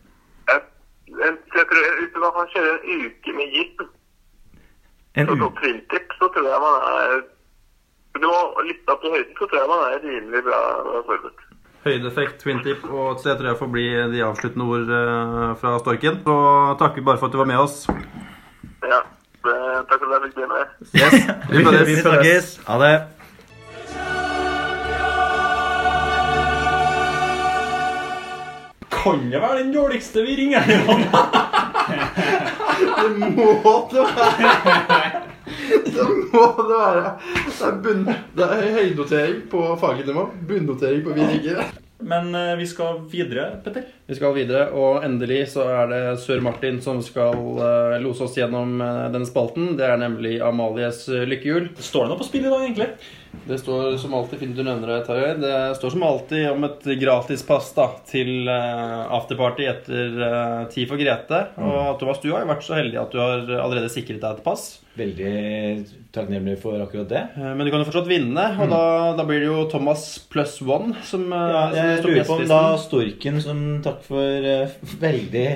[0.51, 0.65] Jeg,
[1.15, 3.87] jeg, jeg tror jeg kjører en uke med gitt
[5.17, 7.17] En så twin tip, så tror jeg man er
[8.17, 10.61] Du må lytte opp i høyden, så tror jeg man er rimelig bra
[11.09, 11.43] forberedt.
[11.87, 16.17] Høydeeffekt, twintip og så jeg tror jeg får bli de avsluttende ord eh, fra Storken.
[16.25, 16.37] Så
[16.81, 17.77] takker vi bare for at du var med oss.
[18.83, 19.03] Ja,
[19.43, 20.73] takk for at jeg fikk bli med.
[20.97, 22.49] Yes, vi snakkes.
[22.67, 22.95] Ha det.
[28.97, 30.67] Kan det være den dårligste vi ringer?
[32.97, 33.47] Det må
[33.91, 35.23] det være.
[35.87, 37.11] Det må det være.
[37.47, 38.05] Det er, bunn,
[38.37, 40.29] det er høynotering på faglig nivå.
[40.49, 41.67] Bunnotering på vi ringer.
[42.07, 43.87] Men eh, vi skal videre, Petter.
[44.05, 48.37] Vi skal videre, og endelig så er det sør Martin som skal eh, lose oss
[48.37, 49.71] gjennom eh, denne spalten.
[49.79, 51.71] Det er nemlig Amalies eh, lykkehjul.
[51.81, 52.89] Står det noe på spill i dag, egentlig?
[53.47, 55.33] Det står som alltid fint du nevner det, Tarjei.
[55.39, 60.17] Det står som alltid om et gratispass da, til eh, afterparty etter
[60.71, 61.39] ti Tid for Grete.
[61.59, 64.43] Og Thomas, du har jo vært så heldig at du har allerede sikret deg et
[64.45, 64.67] pass.
[64.97, 65.31] Veldig
[66.15, 67.23] takknemlig for akkurat det.
[67.37, 68.81] Eh, Men du kan jo fortsatt vinne, og da,
[69.19, 72.47] da blir det jo Thomas pluss one som, eh, Ja, som jeg lurer på om
[72.49, 72.61] da.
[72.81, 75.47] Storken, som takk for eh, veldig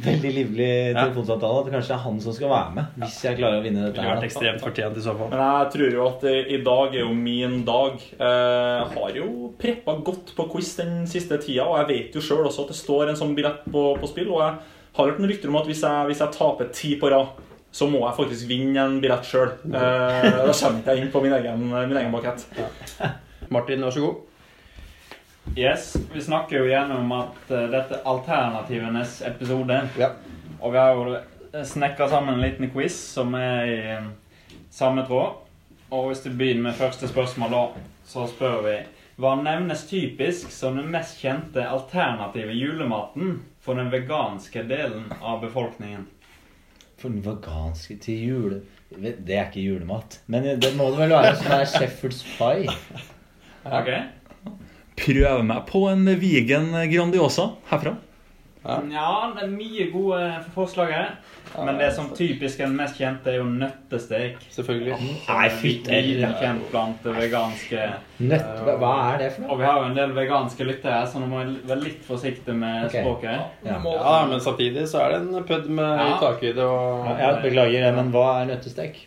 [0.00, 1.60] Veldig livlig telefonsamtale.
[1.60, 2.92] At det kanskje er han som skal være med.
[3.02, 4.00] Hvis jeg klarer å vinne Det dette.
[4.04, 5.30] ville vært ekstremt fortjent i så fall.
[5.32, 7.96] Men jeg tror jo at eh, i dag er jo min dag.
[8.00, 9.28] Jeg har jo
[9.60, 12.78] preppa godt på quiz den siste tida, og jeg vet jo sjøl også at det
[12.78, 14.30] står en sånn billett på, på spill.
[14.30, 14.56] Og jeg
[14.96, 17.34] har hørt noen rykter om at hvis jeg, hvis jeg taper ti på rad,
[17.70, 19.52] så må jeg faktisk vinne en billett sjøl.
[19.66, 22.46] Da kommer jeg ikke inn på min egen, min egen bakett.
[23.50, 24.26] Martin, vær så god.
[25.56, 29.80] Yes, vi snakker jo gjennom at uh, dette er alternativenes episode.
[29.98, 30.12] Ja.
[30.60, 34.04] Og vi har jo snekra sammen en liten quiz som er i eh,
[34.70, 35.40] samme tråd.
[35.90, 37.62] Og hvis du begynner med første spørsmål, da,
[38.06, 38.76] så spør vi
[39.20, 46.06] Hva nevnes typisk som den mest kjente alternative julematen for den veganske delen av befolkningen?
[47.00, 48.60] For den veganske til jule...
[48.90, 50.16] Det er ikke julemat.
[50.26, 52.72] Men det må det vel være som er Sheffields pie.
[53.62, 53.90] Ok?
[55.00, 57.96] Prøv meg på en vegan Grandiosa herfra.
[58.60, 60.18] Ja, det er mye gode
[60.52, 61.12] forslag her.
[61.64, 64.36] Men det som typisk er den mest kjente, er jo nøttestek.
[64.54, 64.98] Selvfølgelig.
[65.26, 67.88] Nei, fytti kjent blant det veganske
[68.20, 68.60] Nøtt...
[68.66, 69.50] Hva hva er det for noe?
[69.54, 72.04] Og vi har jo en del veganske lyttere her, så nå må vi være litt
[72.06, 72.98] forsiktige med Ok.
[73.00, 73.48] språket.
[73.66, 73.80] Ja.
[73.82, 76.04] Ja, men samtidig så er det en pudd med Ja.
[76.04, 79.06] høy takhøyde og Ja, beklager, men hva er nøttestek?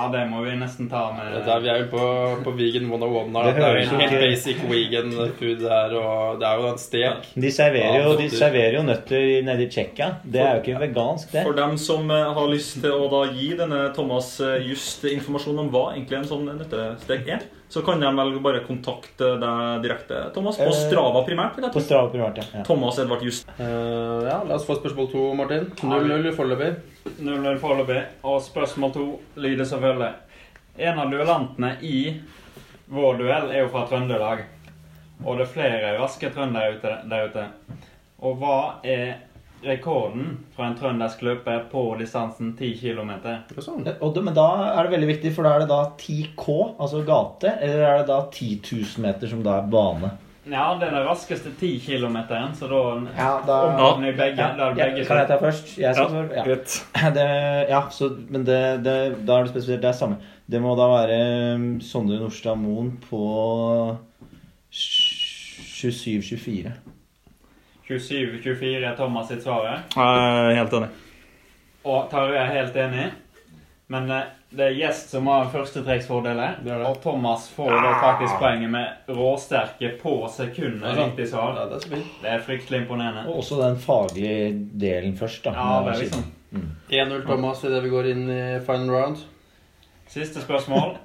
[0.00, 2.04] Ja, det må vi nesten ta med Dette vi er jo på,
[2.46, 3.50] på vegan 101 her.
[3.50, 6.78] Det Det, er jo helt ikke- basic vegan food her, og det er jo en
[6.80, 7.28] stek.
[7.36, 10.08] De serverer, jo, Ja, de serverer jo nøtter nede i Tsjekkia.
[10.24, 11.44] Det er jo ikke vegansk, det.
[11.44, 15.58] For dem som eh, har lyst til å da gi denne Thomas eh, just informasjon
[15.66, 20.32] om hva egentlig en sånn nøttestek er, så kan de vel bare kontakte deg direkte,
[20.34, 21.54] Thomas, på Eh, Strava primært.
[21.56, 21.80] vil jeg På.
[21.84, 22.62] Strava primært, ja.
[22.66, 23.46] Thomas Edvard Just.
[23.60, 25.68] Uh, ja, la oss få spørsmål to, Martin.
[25.82, 26.72] 0-0 foreløpig.
[27.04, 28.02] 0-0 foreløpig.
[28.28, 29.06] Og spørsmål to
[29.40, 30.12] lyder selvfølgelig.
[30.80, 31.98] En av duellantene i
[32.90, 34.44] vår duell er jo fra Trøndelag.
[35.24, 37.48] Og det er flere raske trøndere ute, der ute.
[38.24, 39.18] Og hva er
[39.60, 43.12] rekorden fra en trøndersk løper på distansen 10 km?
[43.60, 43.84] Sånn.
[43.84, 47.84] Men da er det veldig viktig, for da er det da 10K, altså gate, eller
[47.84, 50.14] er det da 10 000 meter som da er bane?
[50.50, 52.16] Ja, det er den raskeste 10 km,
[52.58, 52.78] så da
[53.16, 54.40] Ja, da omhavner vi begge.
[54.42, 55.76] ja, da er ja, begge Kan jeg ta først?
[55.78, 56.34] Jeg skal Ja, først.
[56.36, 56.44] Ja.
[56.44, 56.86] greit.
[57.16, 57.26] Det,
[57.70, 59.82] ja, så, men det, det, da er det spesifisert.
[59.82, 60.16] det er samme.
[60.50, 63.20] Det må da være um, Sondre Nordstad Moen på
[64.72, 66.70] 27-24.
[67.88, 69.82] 27-24 er Thomas sitt svar.
[69.96, 70.88] Er helt enig.
[71.84, 73.06] Og Tarjei er helt enig.
[73.90, 76.56] Men eh, det er Gjest som har førstetrekksfordeler.
[76.64, 76.82] Det er.
[76.88, 80.88] Og Thomas får da faktisk poenget med råsterke på sekundet.
[80.88, 81.04] Det er.
[81.04, 81.54] Riktig svar.
[81.54, 82.02] Ja, det er.
[82.22, 83.28] Det er fryktelig imponerende.
[83.30, 84.50] Og også den faglige
[84.82, 85.54] delen først, da.
[85.54, 86.26] Ja, det er liksom
[86.90, 89.22] 1-0 Thomas idet vi går inn i final round.
[90.10, 90.96] Siste spørsmål.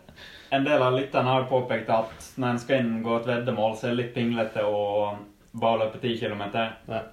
[0.50, 3.88] En del av lytterne har jo påpekt at når en skal inngå et veddemål, så
[3.88, 5.14] er det litt pinglete å
[5.54, 6.44] bare løpe 10 km.
[6.90, 7.06] Ja.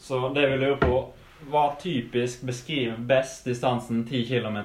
[0.00, 1.06] Så det vi lurer på
[1.50, 4.62] Hva typisk beskriver best distansen 10 km?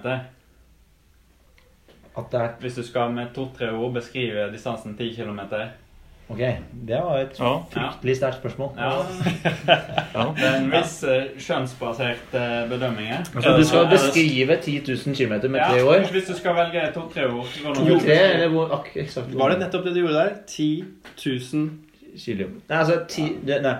[2.17, 5.39] At det er Hvis du skal med to-tre ord beskrive distansen 10 km.
[6.31, 6.37] Ok,
[6.87, 7.57] det var et Ja.
[7.71, 8.69] fryktelig sterkt spørsmål.
[10.15, 10.25] Ja.
[10.35, 13.23] Det er en viss eh, skjønnsbasert eh, bedømming her.
[13.41, 16.05] Så du skal beskrive 10 000 km med tre år?
[16.11, 18.89] Hvis du skal velge to-tre ord så går det To, nok- tre, eller hvor ak
[18.95, 20.33] eksakt Var det nettopp det du gjorde der?
[20.47, 20.83] 10
[21.53, 21.69] 000
[22.25, 22.51] km?
[22.69, 23.75] Nei, altså ti, det, nei,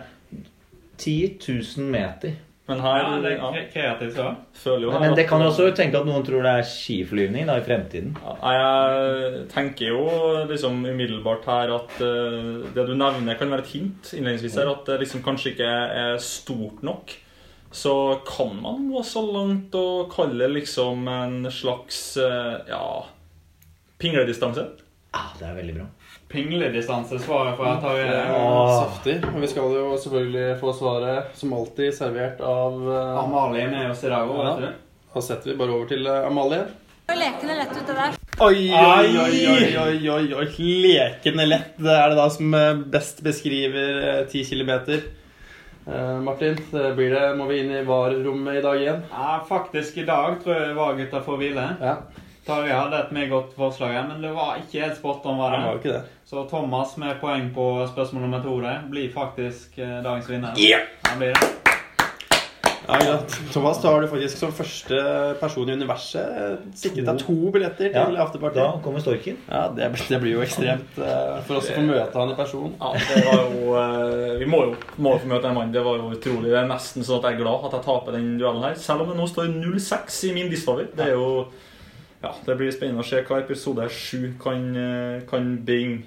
[0.97, 1.39] 10
[1.77, 2.32] 000 meter.
[2.72, 4.36] Men Ja, det er kreativt svar.
[4.57, 6.67] føler jo Men, her men det kan jo også tenke at noen tror det er
[6.67, 8.13] skiflyvning da, i fremtiden.
[8.24, 10.05] Ja, Jeg tenker jo
[10.49, 14.72] liksom umiddelbart her at uh, det du nevner, kan være et hint innledningsvis her.
[14.72, 17.15] At det liksom kanskje ikke er stort nok.
[17.72, 17.93] Så
[18.28, 22.84] kan man gå så langt og kalle det liksom en slags uh, ja,
[24.01, 24.67] pingledistanse.
[25.15, 25.88] Ah, det er veldig bra.
[26.32, 28.21] Pingledistanse, svaret fra Tarjei.
[28.36, 28.71] Åh.
[28.79, 29.17] Saftig.
[29.34, 34.05] Og vi skal jo selvfølgelig få svaret, som alltid, servert av uh, Amalie med oss
[34.07, 34.88] i dag òg, vet du.
[35.11, 36.63] Da setter vi bare over til uh, Amalie.
[37.11, 38.13] Lekende lett ut, det der.
[38.41, 40.45] Oi, oi, oi, oi, oi, oi, oi.
[40.86, 41.73] Lekende lett.
[41.75, 45.03] Det er det da som eh, best beskriver ti kilometer.
[45.84, 49.03] Uh, Martin, blir det, må vi inn i VAR-rommet i dag igjen?
[49.11, 51.67] Ja, faktisk i dag tror jeg VAR-gutta får hvile.
[51.82, 51.97] Ja,
[52.45, 55.37] Tarjei hadde et meget godt forslag, men det var ikke helt spot on.
[55.37, 55.71] var det var det.
[55.71, 56.03] jo ikke det.
[56.25, 60.57] Så Thomas med poeng på spørsmål nummer to der blir faktisk eh, dagens vinner.
[60.57, 60.79] Ja!
[61.05, 61.51] Han blir det.
[62.87, 63.35] Ja, greit.
[63.53, 64.97] Thomas, da har du faktisk som første
[65.39, 68.57] person i universet sikret deg to billetter til Ja, afterparty.
[68.57, 69.37] Da kommer storken.
[69.45, 72.73] Ja, det, det blir jo ekstremt uh, for oss å få møte han i person.
[72.81, 75.71] Ja, det var jo uh, Vi må jo må jo få møte en mann.
[75.71, 76.49] Det var jo utrolig.
[76.49, 78.79] Det er nesten sånn at jeg er glad at jeg taper den duellen her.
[78.81, 80.89] Selv om det nå står 0-6 i min disfavor.
[80.97, 81.29] Det er jo
[82.22, 86.03] Ja, det blir spennende å se hva episode 7 kan, eh, kan bringe.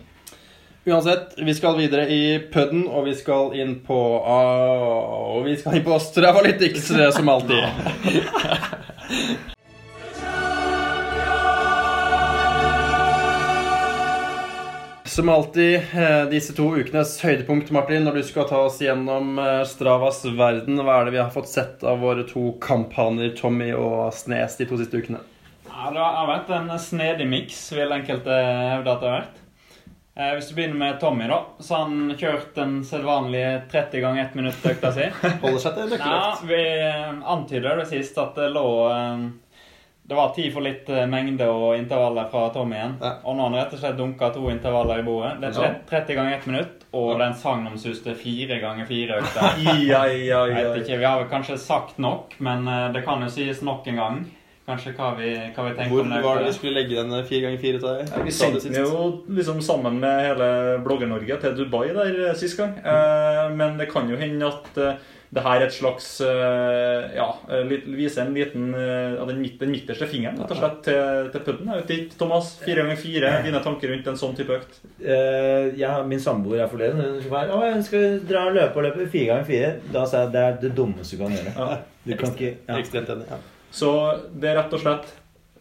[0.86, 5.78] Uansett, vi skal videre i pudden, og vi skal inn på uh, Og vi skal
[5.78, 7.64] inn på Stravalytics, som alltid.
[15.14, 19.60] Som alltid eh, disse to ukenes høydepunkt, Martin, når du skal ta oss gjennom eh,
[19.70, 20.80] Stravas verden.
[20.82, 24.66] Hva er det vi har fått sett av våre to kamphaner, Tommy og Snes, de
[24.66, 25.22] to siste ukene?
[25.84, 29.40] Ja, Det har vært en snedig miks, vil enkelte hevde at det har vært.
[30.16, 34.36] Eh, hvis du begynner med Tommy, da, så han kjørt den sedvanlige 30 ganger 1
[34.38, 35.08] minutt-økta si.
[35.42, 39.24] Holder seg til Ja, vi eh, antyder det sist at det lå eh,
[40.06, 42.94] Det var tid for litt eh, mengde og intervaller fra Tommy igjen.
[43.02, 43.10] Ja.
[43.24, 45.34] Og nå har han rett og slett dunka to intervaller i bordet.
[45.42, 49.50] Det er 30 ganger 1 minutt, og den sagnomsuste 4 ganger 4-økta.
[49.66, 53.34] Ja, ja, Jeg vet ikke, Vi har vel kanskje sagt nok, men det kan jo
[53.34, 54.24] sies nok en gang.
[54.64, 56.20] Kanskje hva vi, hva vi tenker Hvor om det.
[56.24, 58.14] var det vi skulle legge den fire ganger fire til deg?
[58.24, 60.46] Vi sendte den jo liksom sammen med hele
[60.86, 62.72] Blogger-Norge til Dubai der eh, sist gang.
[62.80, 64.96] Eh, men det kan jo hende at eh,
[65.34, 67.26] det her er et slags eh, Ja,
[67.90, 71.68] viser en liten av den, midt, den midterste fingeren rett og slett til, til pudden.
[71.74, 74.78] Jeg vet ikke, Thomas, fire ganger fire, dine tanker rundt en sånn type økt?
[75.02, 77.02] Eh, ja, min samboer er forleden.
[77.18, 79.74] Hun sa at hun skulle dra og løpe og løpe fire ganger fire.
[79.92, 81.52] Da sa jeg at det er det dummeste du kan gjøre.
[81.58, 81.82] Ja.
[82.04, 82.78] Du kan ikke ja.
[82.78, 83.28] Ekstremt enig.
[83.34, 83.42] Ja.
[83.74, 83.90] Så
[84.30, 85.10] det er rett og slett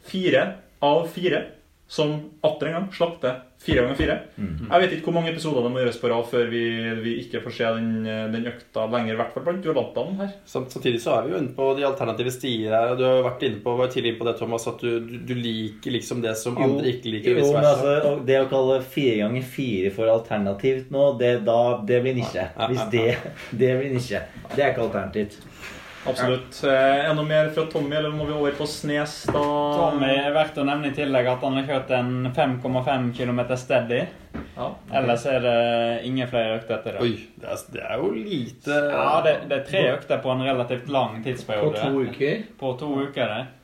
[0.05, 0.45] fire
[0.83, 1.45] av fire
[1.93, 3.33] som atter en gang slapp til
[3.63, 4.15] fire ganger fire.
[4.35, 4.65] Mm.
[4.65, 6.63] Jeg vet ikke hvor mange episoder det må gjøres på rad før vi,
[7.03, 7.91] vi ikke får se den,
[8.33, 10.33] den økta lenger, i hvert fall blant duellantene her.
[10.49, 12.91] Samtidig så er vi jo inne på de alternative stier her.
[12.91, 15.07] og Du har jo vært inne på, var tidlig inne på det, Thomas, at du,
[15.07, 17.39] du, du liker liksom det som andre ikke liker.
[17.39, 22.03] jo, men altså, det å kalle fire ganger fire for alternativt nå, det, da, det
[22.03, 22.49] blir nisje.
[22.73, 23.07] Hvis det,
[23.63, 24.25] det blir nisje.
[24.49, 25.39] Det er ikke alternativt.
[26.07, 26.59] Absolutt.
[26.63, 26.71] Ja.
[26.73, 29.43] Er det noe mer fra Tommy, eller må vi over på Snes, da?
[29.79, 34.01] Tommy er verdt å nevne i tillegg at han har kjørt en 5,5 km steady.
[34.57, 34.67] Ja.
[34.99, 35.57] Ellers er det
[36.07, 37.05] ingen flere økter etter det.
[37.05, 40.45] Oi, det er, det er jo lite Ja, det, det er tre økter på en
[40.45, 41.79] relativt lang tidsperiode.
[41.79, 42.47] På to uker.
[42.59, 43.62] På to uker, det.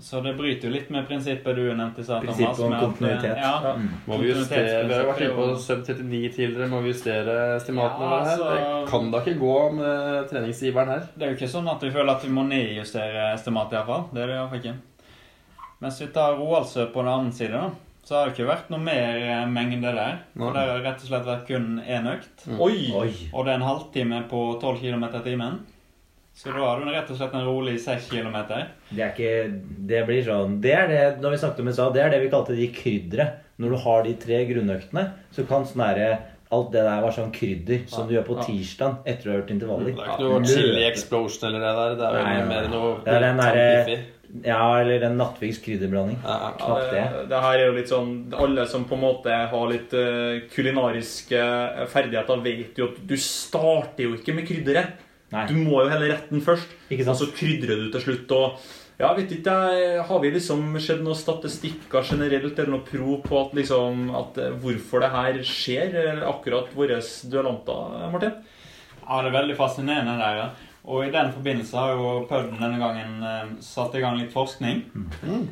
[0.00, 2.82] Så det bryter jo litt med prinsippet du nevnte Sa, prinsippet Thomas.
[2.82, 3.30] Om kontinuitet.
[3.30, 3.38] at.
[3.38, 3.74] Ja, Ja.
[4.06, 6.68] Må vi justere, Vi har vært inne på kontinuitetsprinsippet er jo- sub 39 tidligere.
[6.70, 8.30] Må vi justere estimatene Ja, her?
[8.30, 11.08] altså- Det kan da ikke gå med treningsgiveren her.
[11.16, 14.04] Det er jo ikke sånn at vi føler at vi må nedjustere estimatet, iallfall.
[14.12, 14.74] Det er det iallfall ikke.
[15.80, 17.70] Mens vi tar Roaldsø på den andre side, da,
[18.04, 20.18] så har det ikke vært noe mer eh, mengde der.
[20.36, 22.58] For det har rett og slett vært kun én økt.
[22.60, 22.92] Oi!
[22.94, 23.14] Oi.
[23.32, 25.60] Og det er en halvtime på 12 km i timen.
[26.40, 28.36] Så da har du rett og slett en rolig 6 km.
[28.88, 29.32] Det er ikke
[29.90, 32.30] Det blir sånn Det er det når vi snakket om USA, det er det vi
[32.32, 33.26] kalte de kryddere.
[33.60, 35.02] Når du har de tre grunnøktene,
[35.36, 36.12] så kan sånn herre
[36.50, 39.52] Alt det der var sånn krydder som du gjør på tirsdag etter du har hørt
[39.54, 39.92] intervaller.
[39.94, 42.16] Det er ikke noe chili explosion eller det der.
[42.16, 43.92] Det er jo mer noe Det er den der.
[44.46, 46.18] Ja, eller en Nattviks krydderblanding.
[46.24, 46.48] Ja, ja.
[46.48, 47.04] Ja, Knapt det.
[47.30, 51.44] det, her er jo litt sånn Alle som på en måte har litt eh, kulinariske
[51.90, 55.06] ferdigheter, vet jo at du starter jo ikke med krydderet.
[55.30, 55.46] Nei.
[55.46, 58.32] Du må jo hele retten først, Ikke og så krydrer du til slutt.
[58.34, 58.58] og
[59.00, 59.52] ja, vet ikke,
[60.04, 64.56] Har vi liksom sett noen statistikker generelt eller noe prov på at liksom, at eh,
[64.60, 68.34] hvorfor det her skjer, eh, akkurat våre duellanter, Martin?
[69.06, 70.50] Ja, det er veldig fascinerende der, ja.
[70.90, 74.84] Og i den forbindelse har jo Pudden denne gangen eh, satt i gang litt forskning.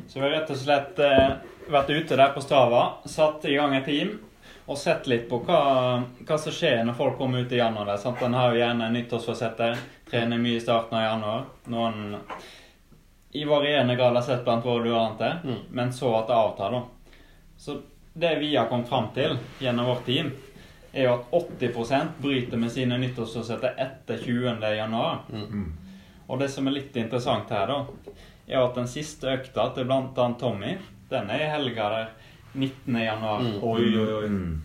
[0.09, 1.35] Så vi har rett og slett eh,
[1.69, 4.17] vært ute der på Strava, satt i gang et team
[4.69, 5.61] og sett litt på hva,
[6.27, 7.87] hva som skjer når folk kommer ut i januar.
[7.89, 8.21] Der, sant?
[8.21, 9.79] En har jo gjerne nyttårsforsetter,
[10.11, 11.47] trener mye i starten av januar.
[11.73, 12.19] Noen
[13.33, 15.39] i varierende grad har sett blant våre duellanter,
[15.73, 17.15] men så at det avtar, da.
[17.57, 17.79] Så
[18.13, 20.31] det vi har kommet fram til gjennom vårt team,
[20.93, 24.61] er jo at 80% bryter med sine nyttårsforsetter etter 20.
[24.77, 25.25] januar.
[26.29, 28.13] Og det som er litt interessant her, da,
[28.45, 30.77] er at den siste økta til annet Tommy,
[31.09, 32.09] den er i helga der
[32.59, 32.99] 19.
[33.03, 33.45] januar.
[33.61, 34.27] Oi, oi, oi.
[34.29, 34.57] Mm.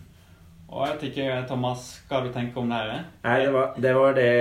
[0.75, 3.03] Og jeg tenker, Thomas, hva du tenker om det her?
[3.23, 4.31] Nei, det var, det var det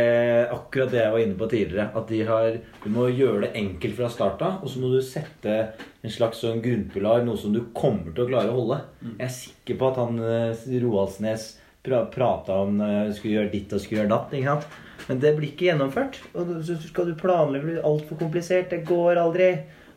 [0.51, 1.85] akkurat det jeg var inne på tidligere.
[1.95, 4.99] At de har Du må gjøre det enkelt fra start av, og så må du
[5.05, 8.81] sette en slags sånn grunnpilar, noe som du kommer til å klare å holde.
[9.13, 11.47] Jeg er sikker på at han eh, Roaldsnes
[11.85, 14.35] pra, prata om eh, skulle gjøre ditt og skulle gjøre datt.
[14.35, 14.81] ikke sant?
[15.05, 16.19] Men det blir ikke gjennomført.
[16.35, 18.73] Og så skal du planlegge det altfor komplisert.
[18.73, 19.51] Det går aldri.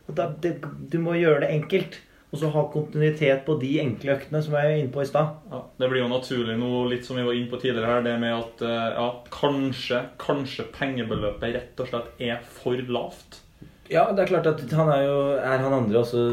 [0.07, 0.57] Da, det,
[0.91, 1.97] du må gjøre det enkelt.
[2.37, 5.39] Og så ha kontinuitet på de enkle øktene som jeg var inne på i stad.
[5.49, 8.13] Ja, det blir jo naturlig nå, litt som vi var inne på tidligere her, det
[8.21, 13.41] med at eh, ja, kanskje, kanskje pengebeløpet rett og slett er for lavt.
[13.89, 16.23] Ja, det er klart at han er jo er han andre også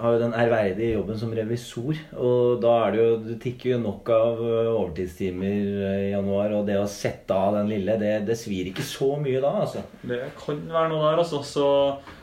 [0.00, 1.96] har jo den ærverdige jobben som revisor.
[2.18, 6.58] Og da er det jo Det tikker jo nok av overtidstimer i januar.
[6.58, 9.84] Og det å sette av den lille, det, det svir ikke så mye da, altså.
[10.02, 11.44] Det kan være noe der, altså.
[11.46, 11.68] Så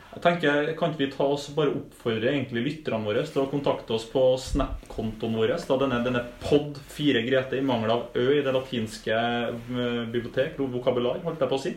[0.08, 3.92] jeg tenker, kan ikke vi ta oss bare oppfordre egentlig lytterne våre til å kontakte
[3.92, 5.52] oss på Snap-kontoen vår?
[5.68, 10.56] Da denne, denne pod 4 Grete i mangel av ø i det latinske eh, bibliotek,
[10.58, 11.74] vokabular, holdt jeg på å si.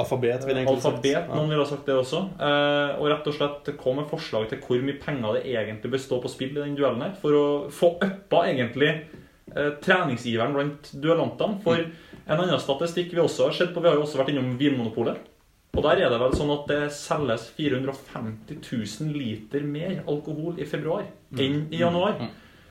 [0.00, 1.28] Alfabet, vil jeg egentlig sagt.
[1.34, 2.22] Noen ville ha sagt det også.
[2.48, 6.04] Eh, og rett og slett kom med forslag til hvor mye penger det egentlig bør
[6.06, 10.90] stå på spill i den duellen her, for å få uppa egentlig eh, treningsiveren blant
[10.96, 11.60] duellantene.
[11.68, 14.54] For en annen statistikk vi også har sett på, vi har jo også vært innom
[14.56, 15.33] Vinmonopolet.
[15.74, 20.66] Og der er det vel sånn at det selges 450 000 liter mer alkohol i
[20.70, 21.02] februar
[21.34, 22.20] enn i januar.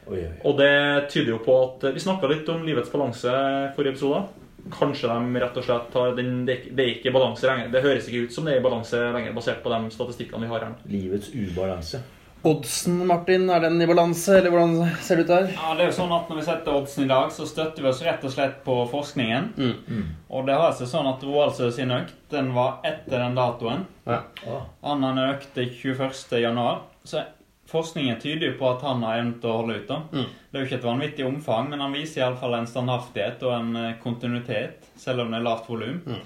[0.07, 0.31] Oi, oi.
[0.47, 3.33] Og det tyder jo på at Vi snakka litt om livets balanse
[3.75, 4.23] forrige episode.
[4.71, 7.71] Kanskje de rett og slett har den, det, er ikke- balanse lenger.
[7.71, 10.47] Det høres ikke ut som det er i balanse lenger, basert på de statistikkene vi
[10.47, 10.75] har her.
[10.87, 11.99] Livets ubalanse.
[12.43, 15.45] Oddsen, Martin, er den i balanse, eller hvordan ser det ut der?
[15.55, 17.87] Ja, det er jo sånn at Når vi setter oddsen i dag, så støtter vi
[17.87, 19.45] oss rett og slett på forskningen.
[19.55, 20.09] Mm.
[20.27, 23.85] Og det har seg sånn at Roaldsø sin økt den var etter den datoen.
[24.09, 24.19] Ja.
[24.43, 24.59] ja.
[24.83, 26.35] Han økte 21.
[26.43, 26.81] januar.
[27.07, 27.23] Så
[27.71, 29.87] forskningen tyder jo på at han har evnet å holde ut.
[29.87, 30.01] da.
[30.11, 30.25] Mm.
[30.49, 33.77] Det er jo ikke et vanvittig omfang, men han viser iallfall en standhaftighet og en
[33.79, 36.01] eh, kontinuitet, selv om det er lavt volum.
[36.03, 36.19] Mm.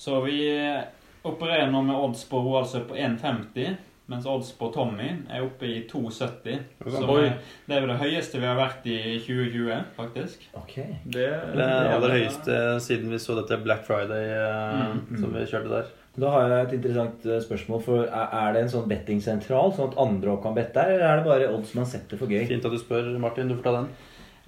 [0.00, 0.82] Så vi eh,
[1.22, 3.78] opererer nå med odds på Roaldsø på 1,50.
[4.10, 6.58] Mens odds på Tommy er oppe i 2,70.
[6.90, 7.26] Så Oi.
[7.28, 7.36] eh,
[7.68, 10.48] det er vel det høyeste vi har vært i 2020, faktisk.
[10.58, 10.74] ok.
[11.06, 15.16] Det, Det aller høyeste siden vi så dette Black Friday eh, Mm.
[15.20, 15.86] som vi kjørte der.
[16.20, 17.82] Da har jeg et interessant spørsmål.
[17.86, 21.06] For er, er det en sånn bettingsentral, sånn at andre også kan bette der, eller
[21.06, 22.42] er det bare odds man setter for gøy?
[22.50, 23.46] Fint at du spør, Martin.
[23.48, 23.92] Du får ta den.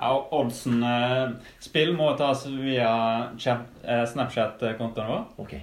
[0.02, 1.28] Ja, oddsen eh,
[1.62, 2.90] Spill må tas via
[3.30, 5.22] eh, Snapchat-kontoen vår.
[5.38, 5.54] Ok.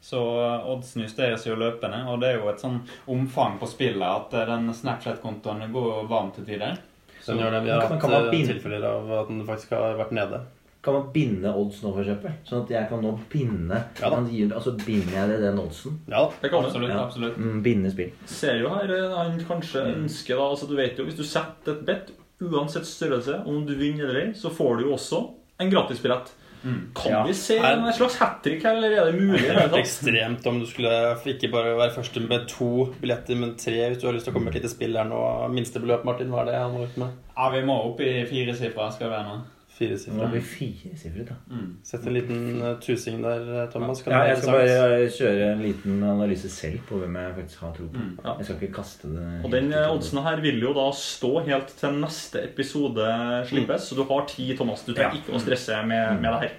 [0.00, 2.78] Så eh, oddsen justeres jo løpende, og det er jo et sånn
[3.12, 6.78] omfang på spillet at eh, den Snapchat-kontoen går varm til tider.
[7.26, 7.60] Den gjør det.
[7.66, 10.40] Vi har hatt kan man eh, binde- tilfeller av at den faktisk har vært nede.
[10.80, 12.32] Kan man binde odds nå, for eksempel?
[12.48, 15.98] Sånn at jeg kan nå binde Ja Altså binder jeg det den oddsen?
[16.08, 16.64] Ja det kan.
[16.64, 16.88] Absolutt.
[16.94, 17.02] Ja.
[17.02, 17.36] absolutt.
[17.36, 18.14] Mm, binde spill.
[18.24, 21.84] ser jo her han kanskje ønsker da, altså du vet jo, Hvis du setter et
[21.84, 25.20] bet, uansett størrelse, om du vinner eller ei, så får du jo også
[25.60, 26.32] en gratisbillett.
[26.62, 27.22] Kan Ja.
[27.26, 29.40] vi se Her- en slags hat trick her, eller er det mulig?
[29.40, 33.36] Det er hadde vært ekstremt om du skulle ikke bare være første med to billetter,
[33.36, 35.48] men tre hvis du har lyst til å komme med et lite spill her nå.
[35.54, 37.08] Minstebeløp, Martin, hva er det han har gjort med?
[37.36, 39.40] Ja, vi må opp i fire sifre, skal vi være nå.
[39.80, 40.28] Sifre.
[40.30, 41.56] blir firesifret, da.
[41.82, 44.02] Sett en liten eh, tusing der, eh, Thomas.
[44.02, 47.72] Kan Ja, jeg skal bare kjøre en liten analyse selv på hvem jeg faktisk har
[47.78, 48.04] tro på.
[48.24, 48.34] ja.
[48.38, 51.90] Jeg skal ikke kaste det Og den oddsen her vil jo da stå helt til
[52.02, 53.08] neste episode
[53.48, 54.84] slippes, så du har tid, Thomas.
[54.84, 55.20] Du trenger Ja.
[55.22, 56.52] ikke å stresse med, med det her.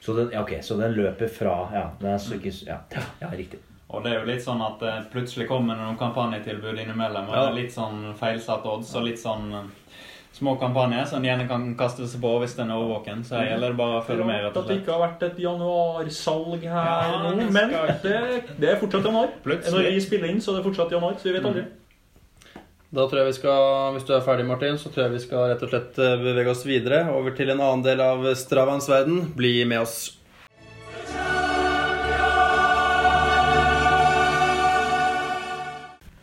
[0.00, 2.76] Så den, ja, ok, så den løper fra Ja, den er så ikke Ja,
[3.20, 3.58] ja riktig.
[3.90, 7.28] Og det er jo litt sånn at det plutselig kommer det noen kampanjetilbud innimellom.
[7.28, 7.42] Og Ja.
[7.46, 9.70] det er litt sånn feilsatt odds og litt sånn
[10.36, 13.24] små kampanjer som de gjerne kan kaste seg på hvis den er overvåken.
[13.24, 15.40] Så her gjelder det bare å følge med, rett At det ikke har vært et
[15.40, 17.74] januarsalg her Ja, nå, men
[18.04, 18.20] det,
[18.60, 19.32] det er fortsatt januar.
[19.46, 19.74] Plutselig.
[19.74, 21.64] Når vi spiller inn, så er det fortsatt januar, så vi vet aldri.
[22.96, 25.48] Da tror jeg vi skal, Hvis du er ferdig, Martin, så tror jeg vi skal
[25.50, 29.32] rett og slett eh, bevege oss videre over til en annen del av Stravans verden.
[29.36, 30.15] Bli med oss.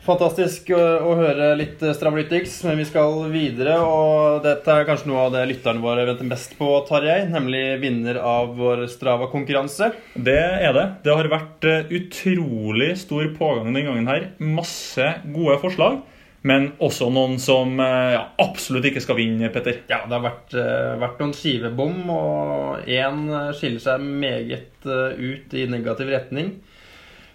[0.04, 3.78] Fantastisk å, å høre litt eh, Stravalytics, men vi skal videre.
[3.88, 7.22] Og dette er kanskje noe av det lytterne våre venter mest på, Tarjei.
[7.32, 9.93] Nemlig vinner av vår Strava-konkurranse.
[10.16, 10.88] Det er det.
[11.06, 14.28] Det har vært eh, utrolig stor pågang denne gangen her.
[14.43, 16.01] Masse gode forslag.
[16.43, 19.86] Men også noen som eh, ja, absolutt ikke skal vinne, Petter.
[19.88, 23.24] Ja, det har vært, eh, vært noen skivebom, og én
[23.56, 26.58] skiller seg meget eh, ut i negativ retning.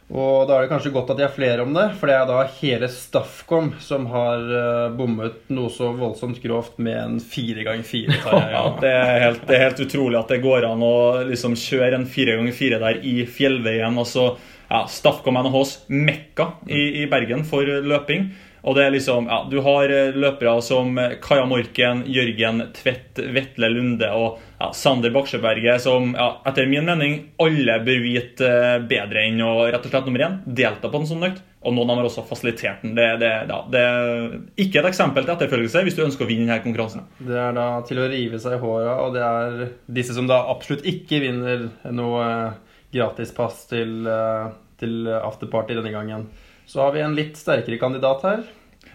[0.08, 2.28] Og da er det kanskje godt at de er flere om det, for det er
[2.30, 7.84] da hele Staffcom som har eh, bommet noe så voldsomt grovt med en fire ganger
[7.84, 8.16] fire.
[8.80, 10.96] Det, er helt, utrolig at det går an å
[11.28, 14.00] liksom kjøre en fire ganger fire der i fjellveien.
[14.00, 14.30] Altså,
[14.70, 18.30] ja, Staffcom NHHs mekka i, i Bergen for løping.
[18.62, 23.20] Og det er liksom, ja, Du har eh, løpere som eh, Kaja Morken, Jørgen Tvedt,
[23.34, 28.78] Vetle Lunde og ja, Sander Baksjøberget, som ja, etter min mening alle bør vite eh,
[28.90, 31.44] bedre enn å rett og slett nummer én, delta på en sånn økt.
[31.58, 32.94] Og noen av dem har også fasilitert den.
[32.98, 36.46] Det, det, ja, det er ikke et eksempel til etterfølgelse hvis du ønsker å vinne
[36.46, 37.06] denne konkurransen.
[37.18, 39.64] Det er da til å rive seg i håra, og det er
[39.98, 42.28] disse som da absolutt ikke vinner noe
[42.94, 44.06] gratispass til,
[44.80, 46.28] til afterparty denne gangen.
[46.68, 48.46] Så har vi en litt sterkere kandidat her.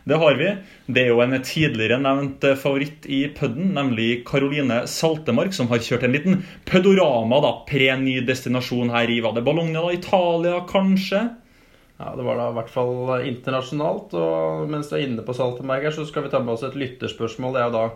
[0.04, 0.50] Det har vi.
[0.86, 5.82] Det er jo en tidligere nevnt eh, favoritt i pudden, nemlig Caroline Saltemark, som har
[5.82, 9.94] kjørt en liten pødorama, da, pre-ny destinasjon her i Var det Bologna, da?
[9.96, 11.24] Italia, kanskje?
[12.02, 14.14] Ja, Det var da i hvert fall internasjonalt.
[14.20, 16.78] Og mens du er inne på Saltemark, her, så skal vi ta med oss et
[16.78, 17.56] lytterspørsmål.
[17.56, 17.88] Det er jo da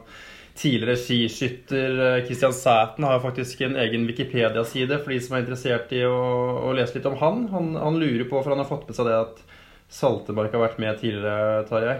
[0.58, 5.92] tidligere skiskytter Kristian Christian Sæten har faktisk en egen Wikipedia-side for de som er interessert
[5.94, 6.18] i å,
[6.66, 7.46] å lese litt om han.
[7.52, 7.70] han.
[7.78, 9.44] Han lurer på, for han har fått med seg det at
[9.90, 11.98] Saltemark har vært med tidligere, Tarjei.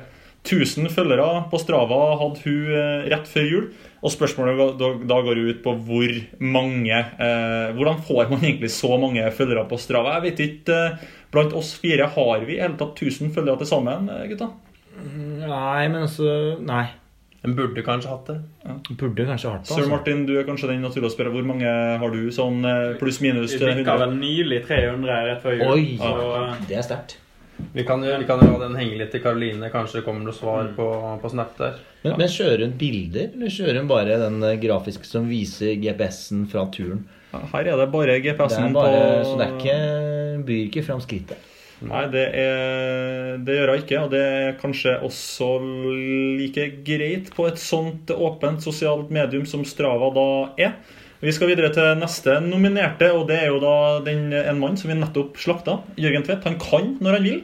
[0.48, 3.66] 1000 følgere på Strava hadde hun eh, rett før jul.
[4.06, 9.26] Og spørsmålet da, går ut på hvor mange eh, Hvordan får man egentlig så mange
[9.36, 10.14] følgere på Strava?
[10.20, 10.78] Jeg vet ikke.
[10.94, 14.52] Eh, blant oss fire har vi i hele tatt 1000 følgere til sammen, eh, gutta?
[14.98, 16.32] Nei, men altså
[16.64, 16.86] Nei.
[17.46, 18.38] En burde kanskje hatt det.
[18.98, 19.70] Burde kanskje hatt det.
[19.70, 19.92] Sir Altså.
[19.92, 21.32] Martin, du er kanskje den naturlige å spørre.
[21.36, 21.70] Hvor mange
[22.02, 22.24] har du?
[22.34, 22.64] Sånn
[23.00, 24.02] pluss-minus Vi fikk bikka 100?
[24.02, 25.70] vel nylig 300 rett før jul.
[25.76, 25.86] Oi!
[26.02, 26.12] Så,
[26.42, 27.18] eh, Det er sterkt.
[27.74, 29.70] Vi kan jo, vi kan jo ha den henge litt til Karoline.
[29.74, 30.88] Kanskje det kommer noe svar på,
[31.22, 31.78] på Snap der.
[32.04, 36.46] Men, men kjører hun bilder, eller kjører hun bare den eh, grafiske som viser GPS-en
[36.52, 37.06] fra turen?
[37.34, 39.78] Her er det bare GPS-en på Så det er ikke,
[40.48, 41.54] byr ikke fram skrittet.
[41.86, 44.00] Nei, det, er, det gjør hun ikke.
[44.06, 45.50] Og det er kanskje også
[46.40, 50.30] like greit på et sånt åpent sosialt medium som Strava da
[50.70, 50.78] er.
[51.18, 54.92] Vi skal videre til neste nominerte, og det er jo da den, en mann som
[54.92, 55.80] vi nettopp slakta.
[55.98, 56.46] Jørgen Tvedt.
[56.46, 57.40] Han kan når han vil.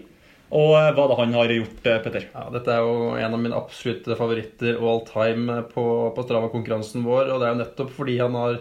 [0.54, 2.28] Og eh, hva da han har gjort, eh, Petter?
[2.36, 7.32] Ja, Dette er jo en av mine absolutte favoritter all time på, på Strava-konkurransen vår.
[7.34, 8.60] Og det er jo nettopp fordi han har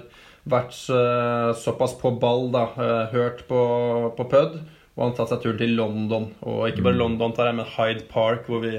[0.49, 2.65] vært eh, såpass på ball, da,
[3.13, 3.61] hørt på,
[4.17, 4.63] på PUD.
[4.93, 6.27] Og han tar seg turen til London.
[6.45, 8.75] Og ikke bare London, tar jeg, men Hyde Park, hvor vi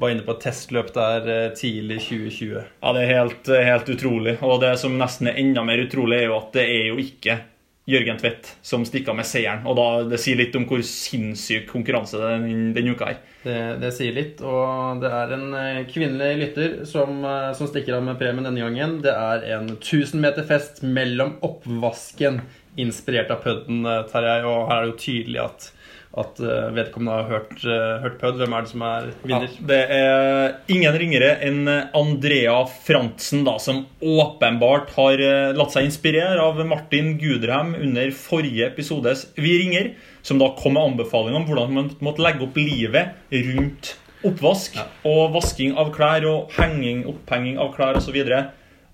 [0.00, 2.56] var inne på et testløp der eh, tidlig 2020.
[2.80, 4.38] Ja, Det er helt, helt utrolig.
[4.40, 7.40] Og det som nesten er enda mer utrolig, er jo at det er jo ikke
[7.88, 9.64] Jørgen Tvedt som stikker med seieren.
[9.68, 13.22] Og da, Det sier litt om hvor sinnssyk konkurranse den, denne uka er.
[13.44, 14.42] Det, det sier litt.
[14.44, 18.60] Og det er en eh, kvinnelig lytter som, eh, som stikker av med premien denne
[18.60, 18.98] gangen.
[19.04, 22.42] Det er en 1000 meter fest mellom oppvasken,
[22.78, 24.06] inspirert av pudden, Terjei.
[24.12, 24.38] Tarjei.
[24.48, 25.66] Og her er det jo tydelig at,
[26.18, 28.38] at eh, vedkommende har hørt, eh, hørt pud.
[28.40, 29.54] Hvem er det som er Ja, vinner?
[29.70, 32.56] det er ingen ringere enn Andrea
[32.86, 39.28] Frantzen, da, som åpenbart har eh, latt seg inspirere av Martin Gudrem under forrige episodes
[39.36, 43.94] Vi ringer, som da kom med anbefaling om hvordan man måtte legge opp livet rundt
[44.26, 44.74] oppvask
[45.06, 48.16] og vasking av klær og henging, opphenging av klær osv.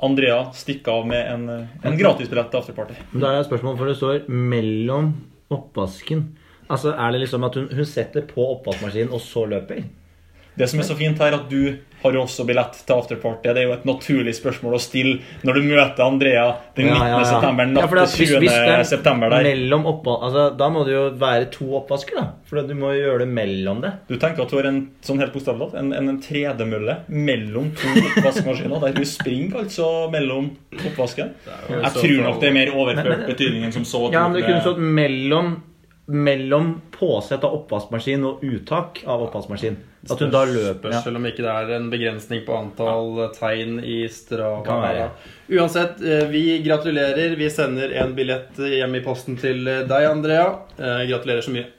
[0.04, 1.44] Andrea stikke av med en,
[1.82, 2.96] en gratisbillett til afterparty.
[3.14, 5.12] Da er et spørsmål, for det står 'mellom
[5.54, 6.24] oppvasken'.
[6.70, 9.84] Altså, Er det liksom at hun, hun setter på oppvaskmaskinen og så løper?
[10.56, 13.48] Det som er så fint her, at du har jo også billett til afterparty.
[13.56, 16.42] Det er jo et naturlig spørsmål å stille når du møter Andrea
[16.76, 17.24] den 19.
[17.30, 18.40] september, natt Ja, for at til hvis- 20.
[18.44, 19.42] hvis det er september der.
[19.48, 22.26] Mellom oppva altså, da må det jo være to oppvasker, da.
[22.44, 23.92] For du må jo gjøre det mellom det.
[24.06, 27.72] Du tenker at du har en sånn helt bokstavelig talt, en, en, en tredemølle mellom
[27.74, 31.32] to oppvaskmaskiner, der du springer altså mellom oppvasken.
[31.70, 34.12] Jeg tror nok det er mer overført betydning enn som så.
[34.12, 35.56] Ja, men det kunne stått mellom
[36.06, 39.76] mellom påsett av oppvaskmaskin og uttak av oppvaskmaskin.
[40.10, 40.92] At hun da løper.
[40.92, 41.00] Ja.
[41.00, 44.76] Selv om ikke det er en begrensning på antall tegn i Strava.
[44.92, 45.06] Ja.
[45.48, 47.36] Uansett, eh, vi gratulerer.
[47.40, 50.50] Vi sender en billett hjem i posten til eh, deg, Andrea.
[50.76, 51.70] Eh, Gratulerer så mye.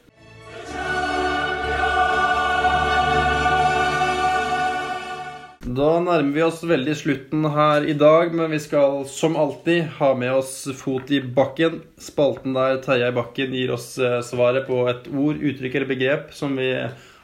[5.76, 10.12] Da nærmer vi oss veldig slutten her i dag, men vi skal som alltid ha
[10.16, 11.82] med oss fot i bakken.
[12.00, 16.54] Spalten der Tarjei Bakken gir oss eh, svaret på et ord, uttrykk eller begrep som
[16.60, 16.70] vi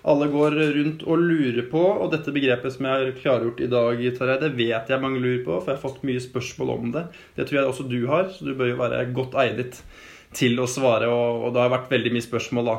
[0.02, 1.84] alle går rundt og lurer på.
[1.94, 5.46] Og dette begrepet som jeg har klargjort i dag, Tarjei, det vet jeg mange lurer
[5.46, 7.06] på, for jeg har fått mye spørsmål om det.
[7.38, 9.80] Det tror jeg også du har, så du bør jo være godt eidet
[10.36, 11.08] til å svare.
[11.08, 12.78] Og det har vært veldig mye spørsmål, da.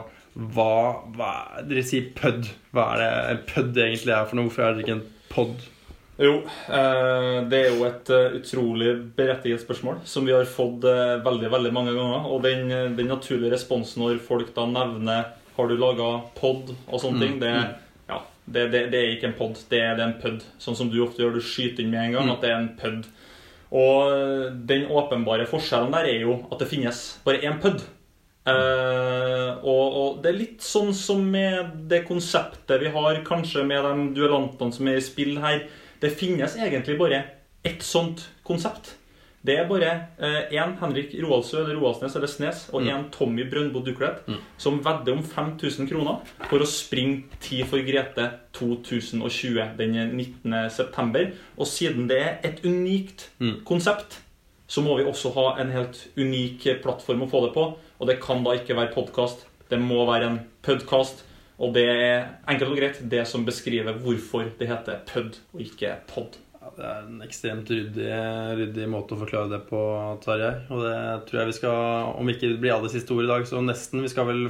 [0.53, 0.77] Hva,
[1.17, 1.33] hva
[1.65, 2.51] Dere sier pødd.
[2.77, 4.51] Hva er det en pødd egentlig er for noe?
[4.51, 5.05] Hvorfor er det ikke en
[5.35, 5.69] pod?
[6.21, 11.17] Jo, eh, det er jo et eh, utrolig berettiget spørsmål som vi har fått eh,
[11.25, 12.27] veldig veldig mange ganger.
[12.29, 12.69] Og den,
[12.99, 17.51] den naturlige responsen når folk da nevner Har du laga pod og sånne ting, det,
[18.09, 20.45] ja, det, det, det er ikke en pod, det er en pud.
[20.63, 22.71] Sånn som du ofte gjør, du skyter inn med en gang at det er en
[22.79, 23.11] pud.
[23.77, 27.85] Og den åpenbare forskjellen der er jo at det finnes bare én pud.
[28.43, 33.87] Eh, og, og det er litt sånn som med det konseptet vi har kanskje med
[33.87, 35.67] de duellantene som er i spill her.
[36.03, 37.23] Det finnes egentlig bare
[37.63, 38.97] ett sånt konsept.
[39.43, 39.89] Det er bare
[40.55, 44.21] én Henrik Roaldsø eller Roaldsnes eller Snes og én Tommy Brøndbo Duklet
[44.59, 50.71] som vedder om 5000 kroner for å springe Tid for Grete 2020 den 19.
[50.71, 51.33] september.
[51.59, 53.31] Og siden det er et unikt
[53.67, 54.21] konsept,
[54.71, 57.67] så må vi også ha en helt unik plattform å få det på.
[58.03, 59.45] Og det kan da ikke være podkast.
[59.71, 61.21] Det må være en podkast.
[61.63, 65.93] Og det er enkelt og greit det som beskriver hvorfor det heter pud og ikke
[66.11, 66.35] pod.
[66.59, 68.09] Ja, det er en ekstremt ryddig,
[68.59, 69.79] ryddig måte å forklare det på,
[70.25, 70.51] Tarjei.
[70.75, 70.99] Og det
[71.29, 74.03] tror jeg vi skal, om ikke det blir aller siste ord i dag, så nesten.
[74.03, 74.45] Vi skal vel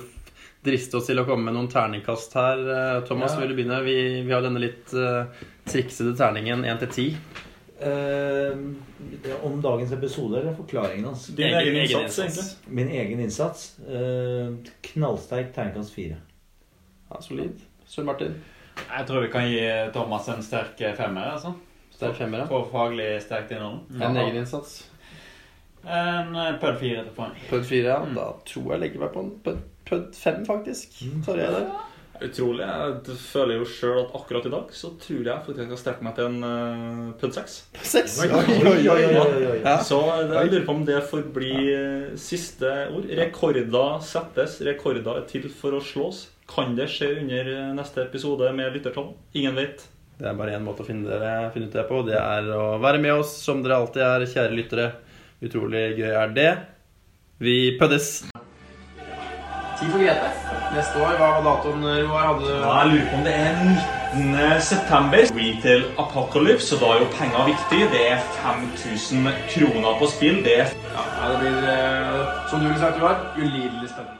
[0.64, 2.64] driste oss til å komme med noen terningkast her.
[2.72, 3.42] Eh, Thomas, Ja.
[3.42, 3.82] vil du begynne?
[3.84, 5.28] Vi, vi har denne litt uh,
[5.68, 7.50] triksede terningen 1 til 10.
[7.82, 8.58] Eh,
[9.42, 11.26] om dagens episode eller forklaringen hans?
[11.26, 12.44] Din egen, innsats, egentlig.
[12.66, 13.78] Min egen innsats.
[13.78, 16.16] Eh, knallsterk terningkast fire.
[17.10, 17.60] Ja, solid.
[17.86, 18.38] Sør Martin.
[18.76, 21.34] Jeg tror vi kan gi Thomas en sterk femmer.
[21.34, 21.52] altså.
[21.92, 22.46] Sterk femmer, ja.
[22.48, 23.80] For faglig sterkt innhold.
[24.00, 24.78] En egen innsats.
[25.82, 27.32] En pødd pøl fire til poeng.
[27.50, 27.98] Pødd 4, ja.
[28.14, 29.32] Da tror jeg jeg legger meg på en
[29.88, 31.00] pud 5, faktisk.
[31.26, 31.72] Tarjei der.
[32.22, 32.66] Utrolig.
[32.66, 36.06] Jeg føler jo sjøl at akkurat i dag så tror jeg faktisk jeg skal strekke
[36.06, 37.56] meg til en uh, pud 6.
[37.92, 38.18] 6.
[38.22, 39.56] Oi, oi, oi, oi, oi.
[39.62, 39.78] Ja.
[39.86, 43.08] Så jeg lurer på om det får bli eh, siste ord.
[43.18, 44.60] Rekorder settes.
[44.66, 46.26] Rekorder er til for å slås.
[46.52, 49.12] Kan det skje under eh, neste episode med lyttertall?
[49.38, 49.86] Ingen vet.
[50.18, 52.02] Det er bare én måte å finne, dere, finne ut det på.
[52.06, 54.88] Det er å være med oss som dere alltid er, kjære lyttere.
[55.42, 56.50] Utrolig gøy er det.
[57.42, 58.14] Vi pøddes.
[59.80, 60.51] Tid for Grete.
[60.72, 62.22] Neste år, hva var datoen, Roar?
[62.30, 64.62] Hadde du jeg lurer på om det er 19.
[64.70, 65.26] september.
[65.36, 67.80] Retail Apocalypse, og da er jo penger viktig.
[67.92, 70.40] Det er 5000 kroner på spill.
[70.46, 74.18] Det er Ja, det blir, eh, som du ville sagt, Roar, ulidelig spennende.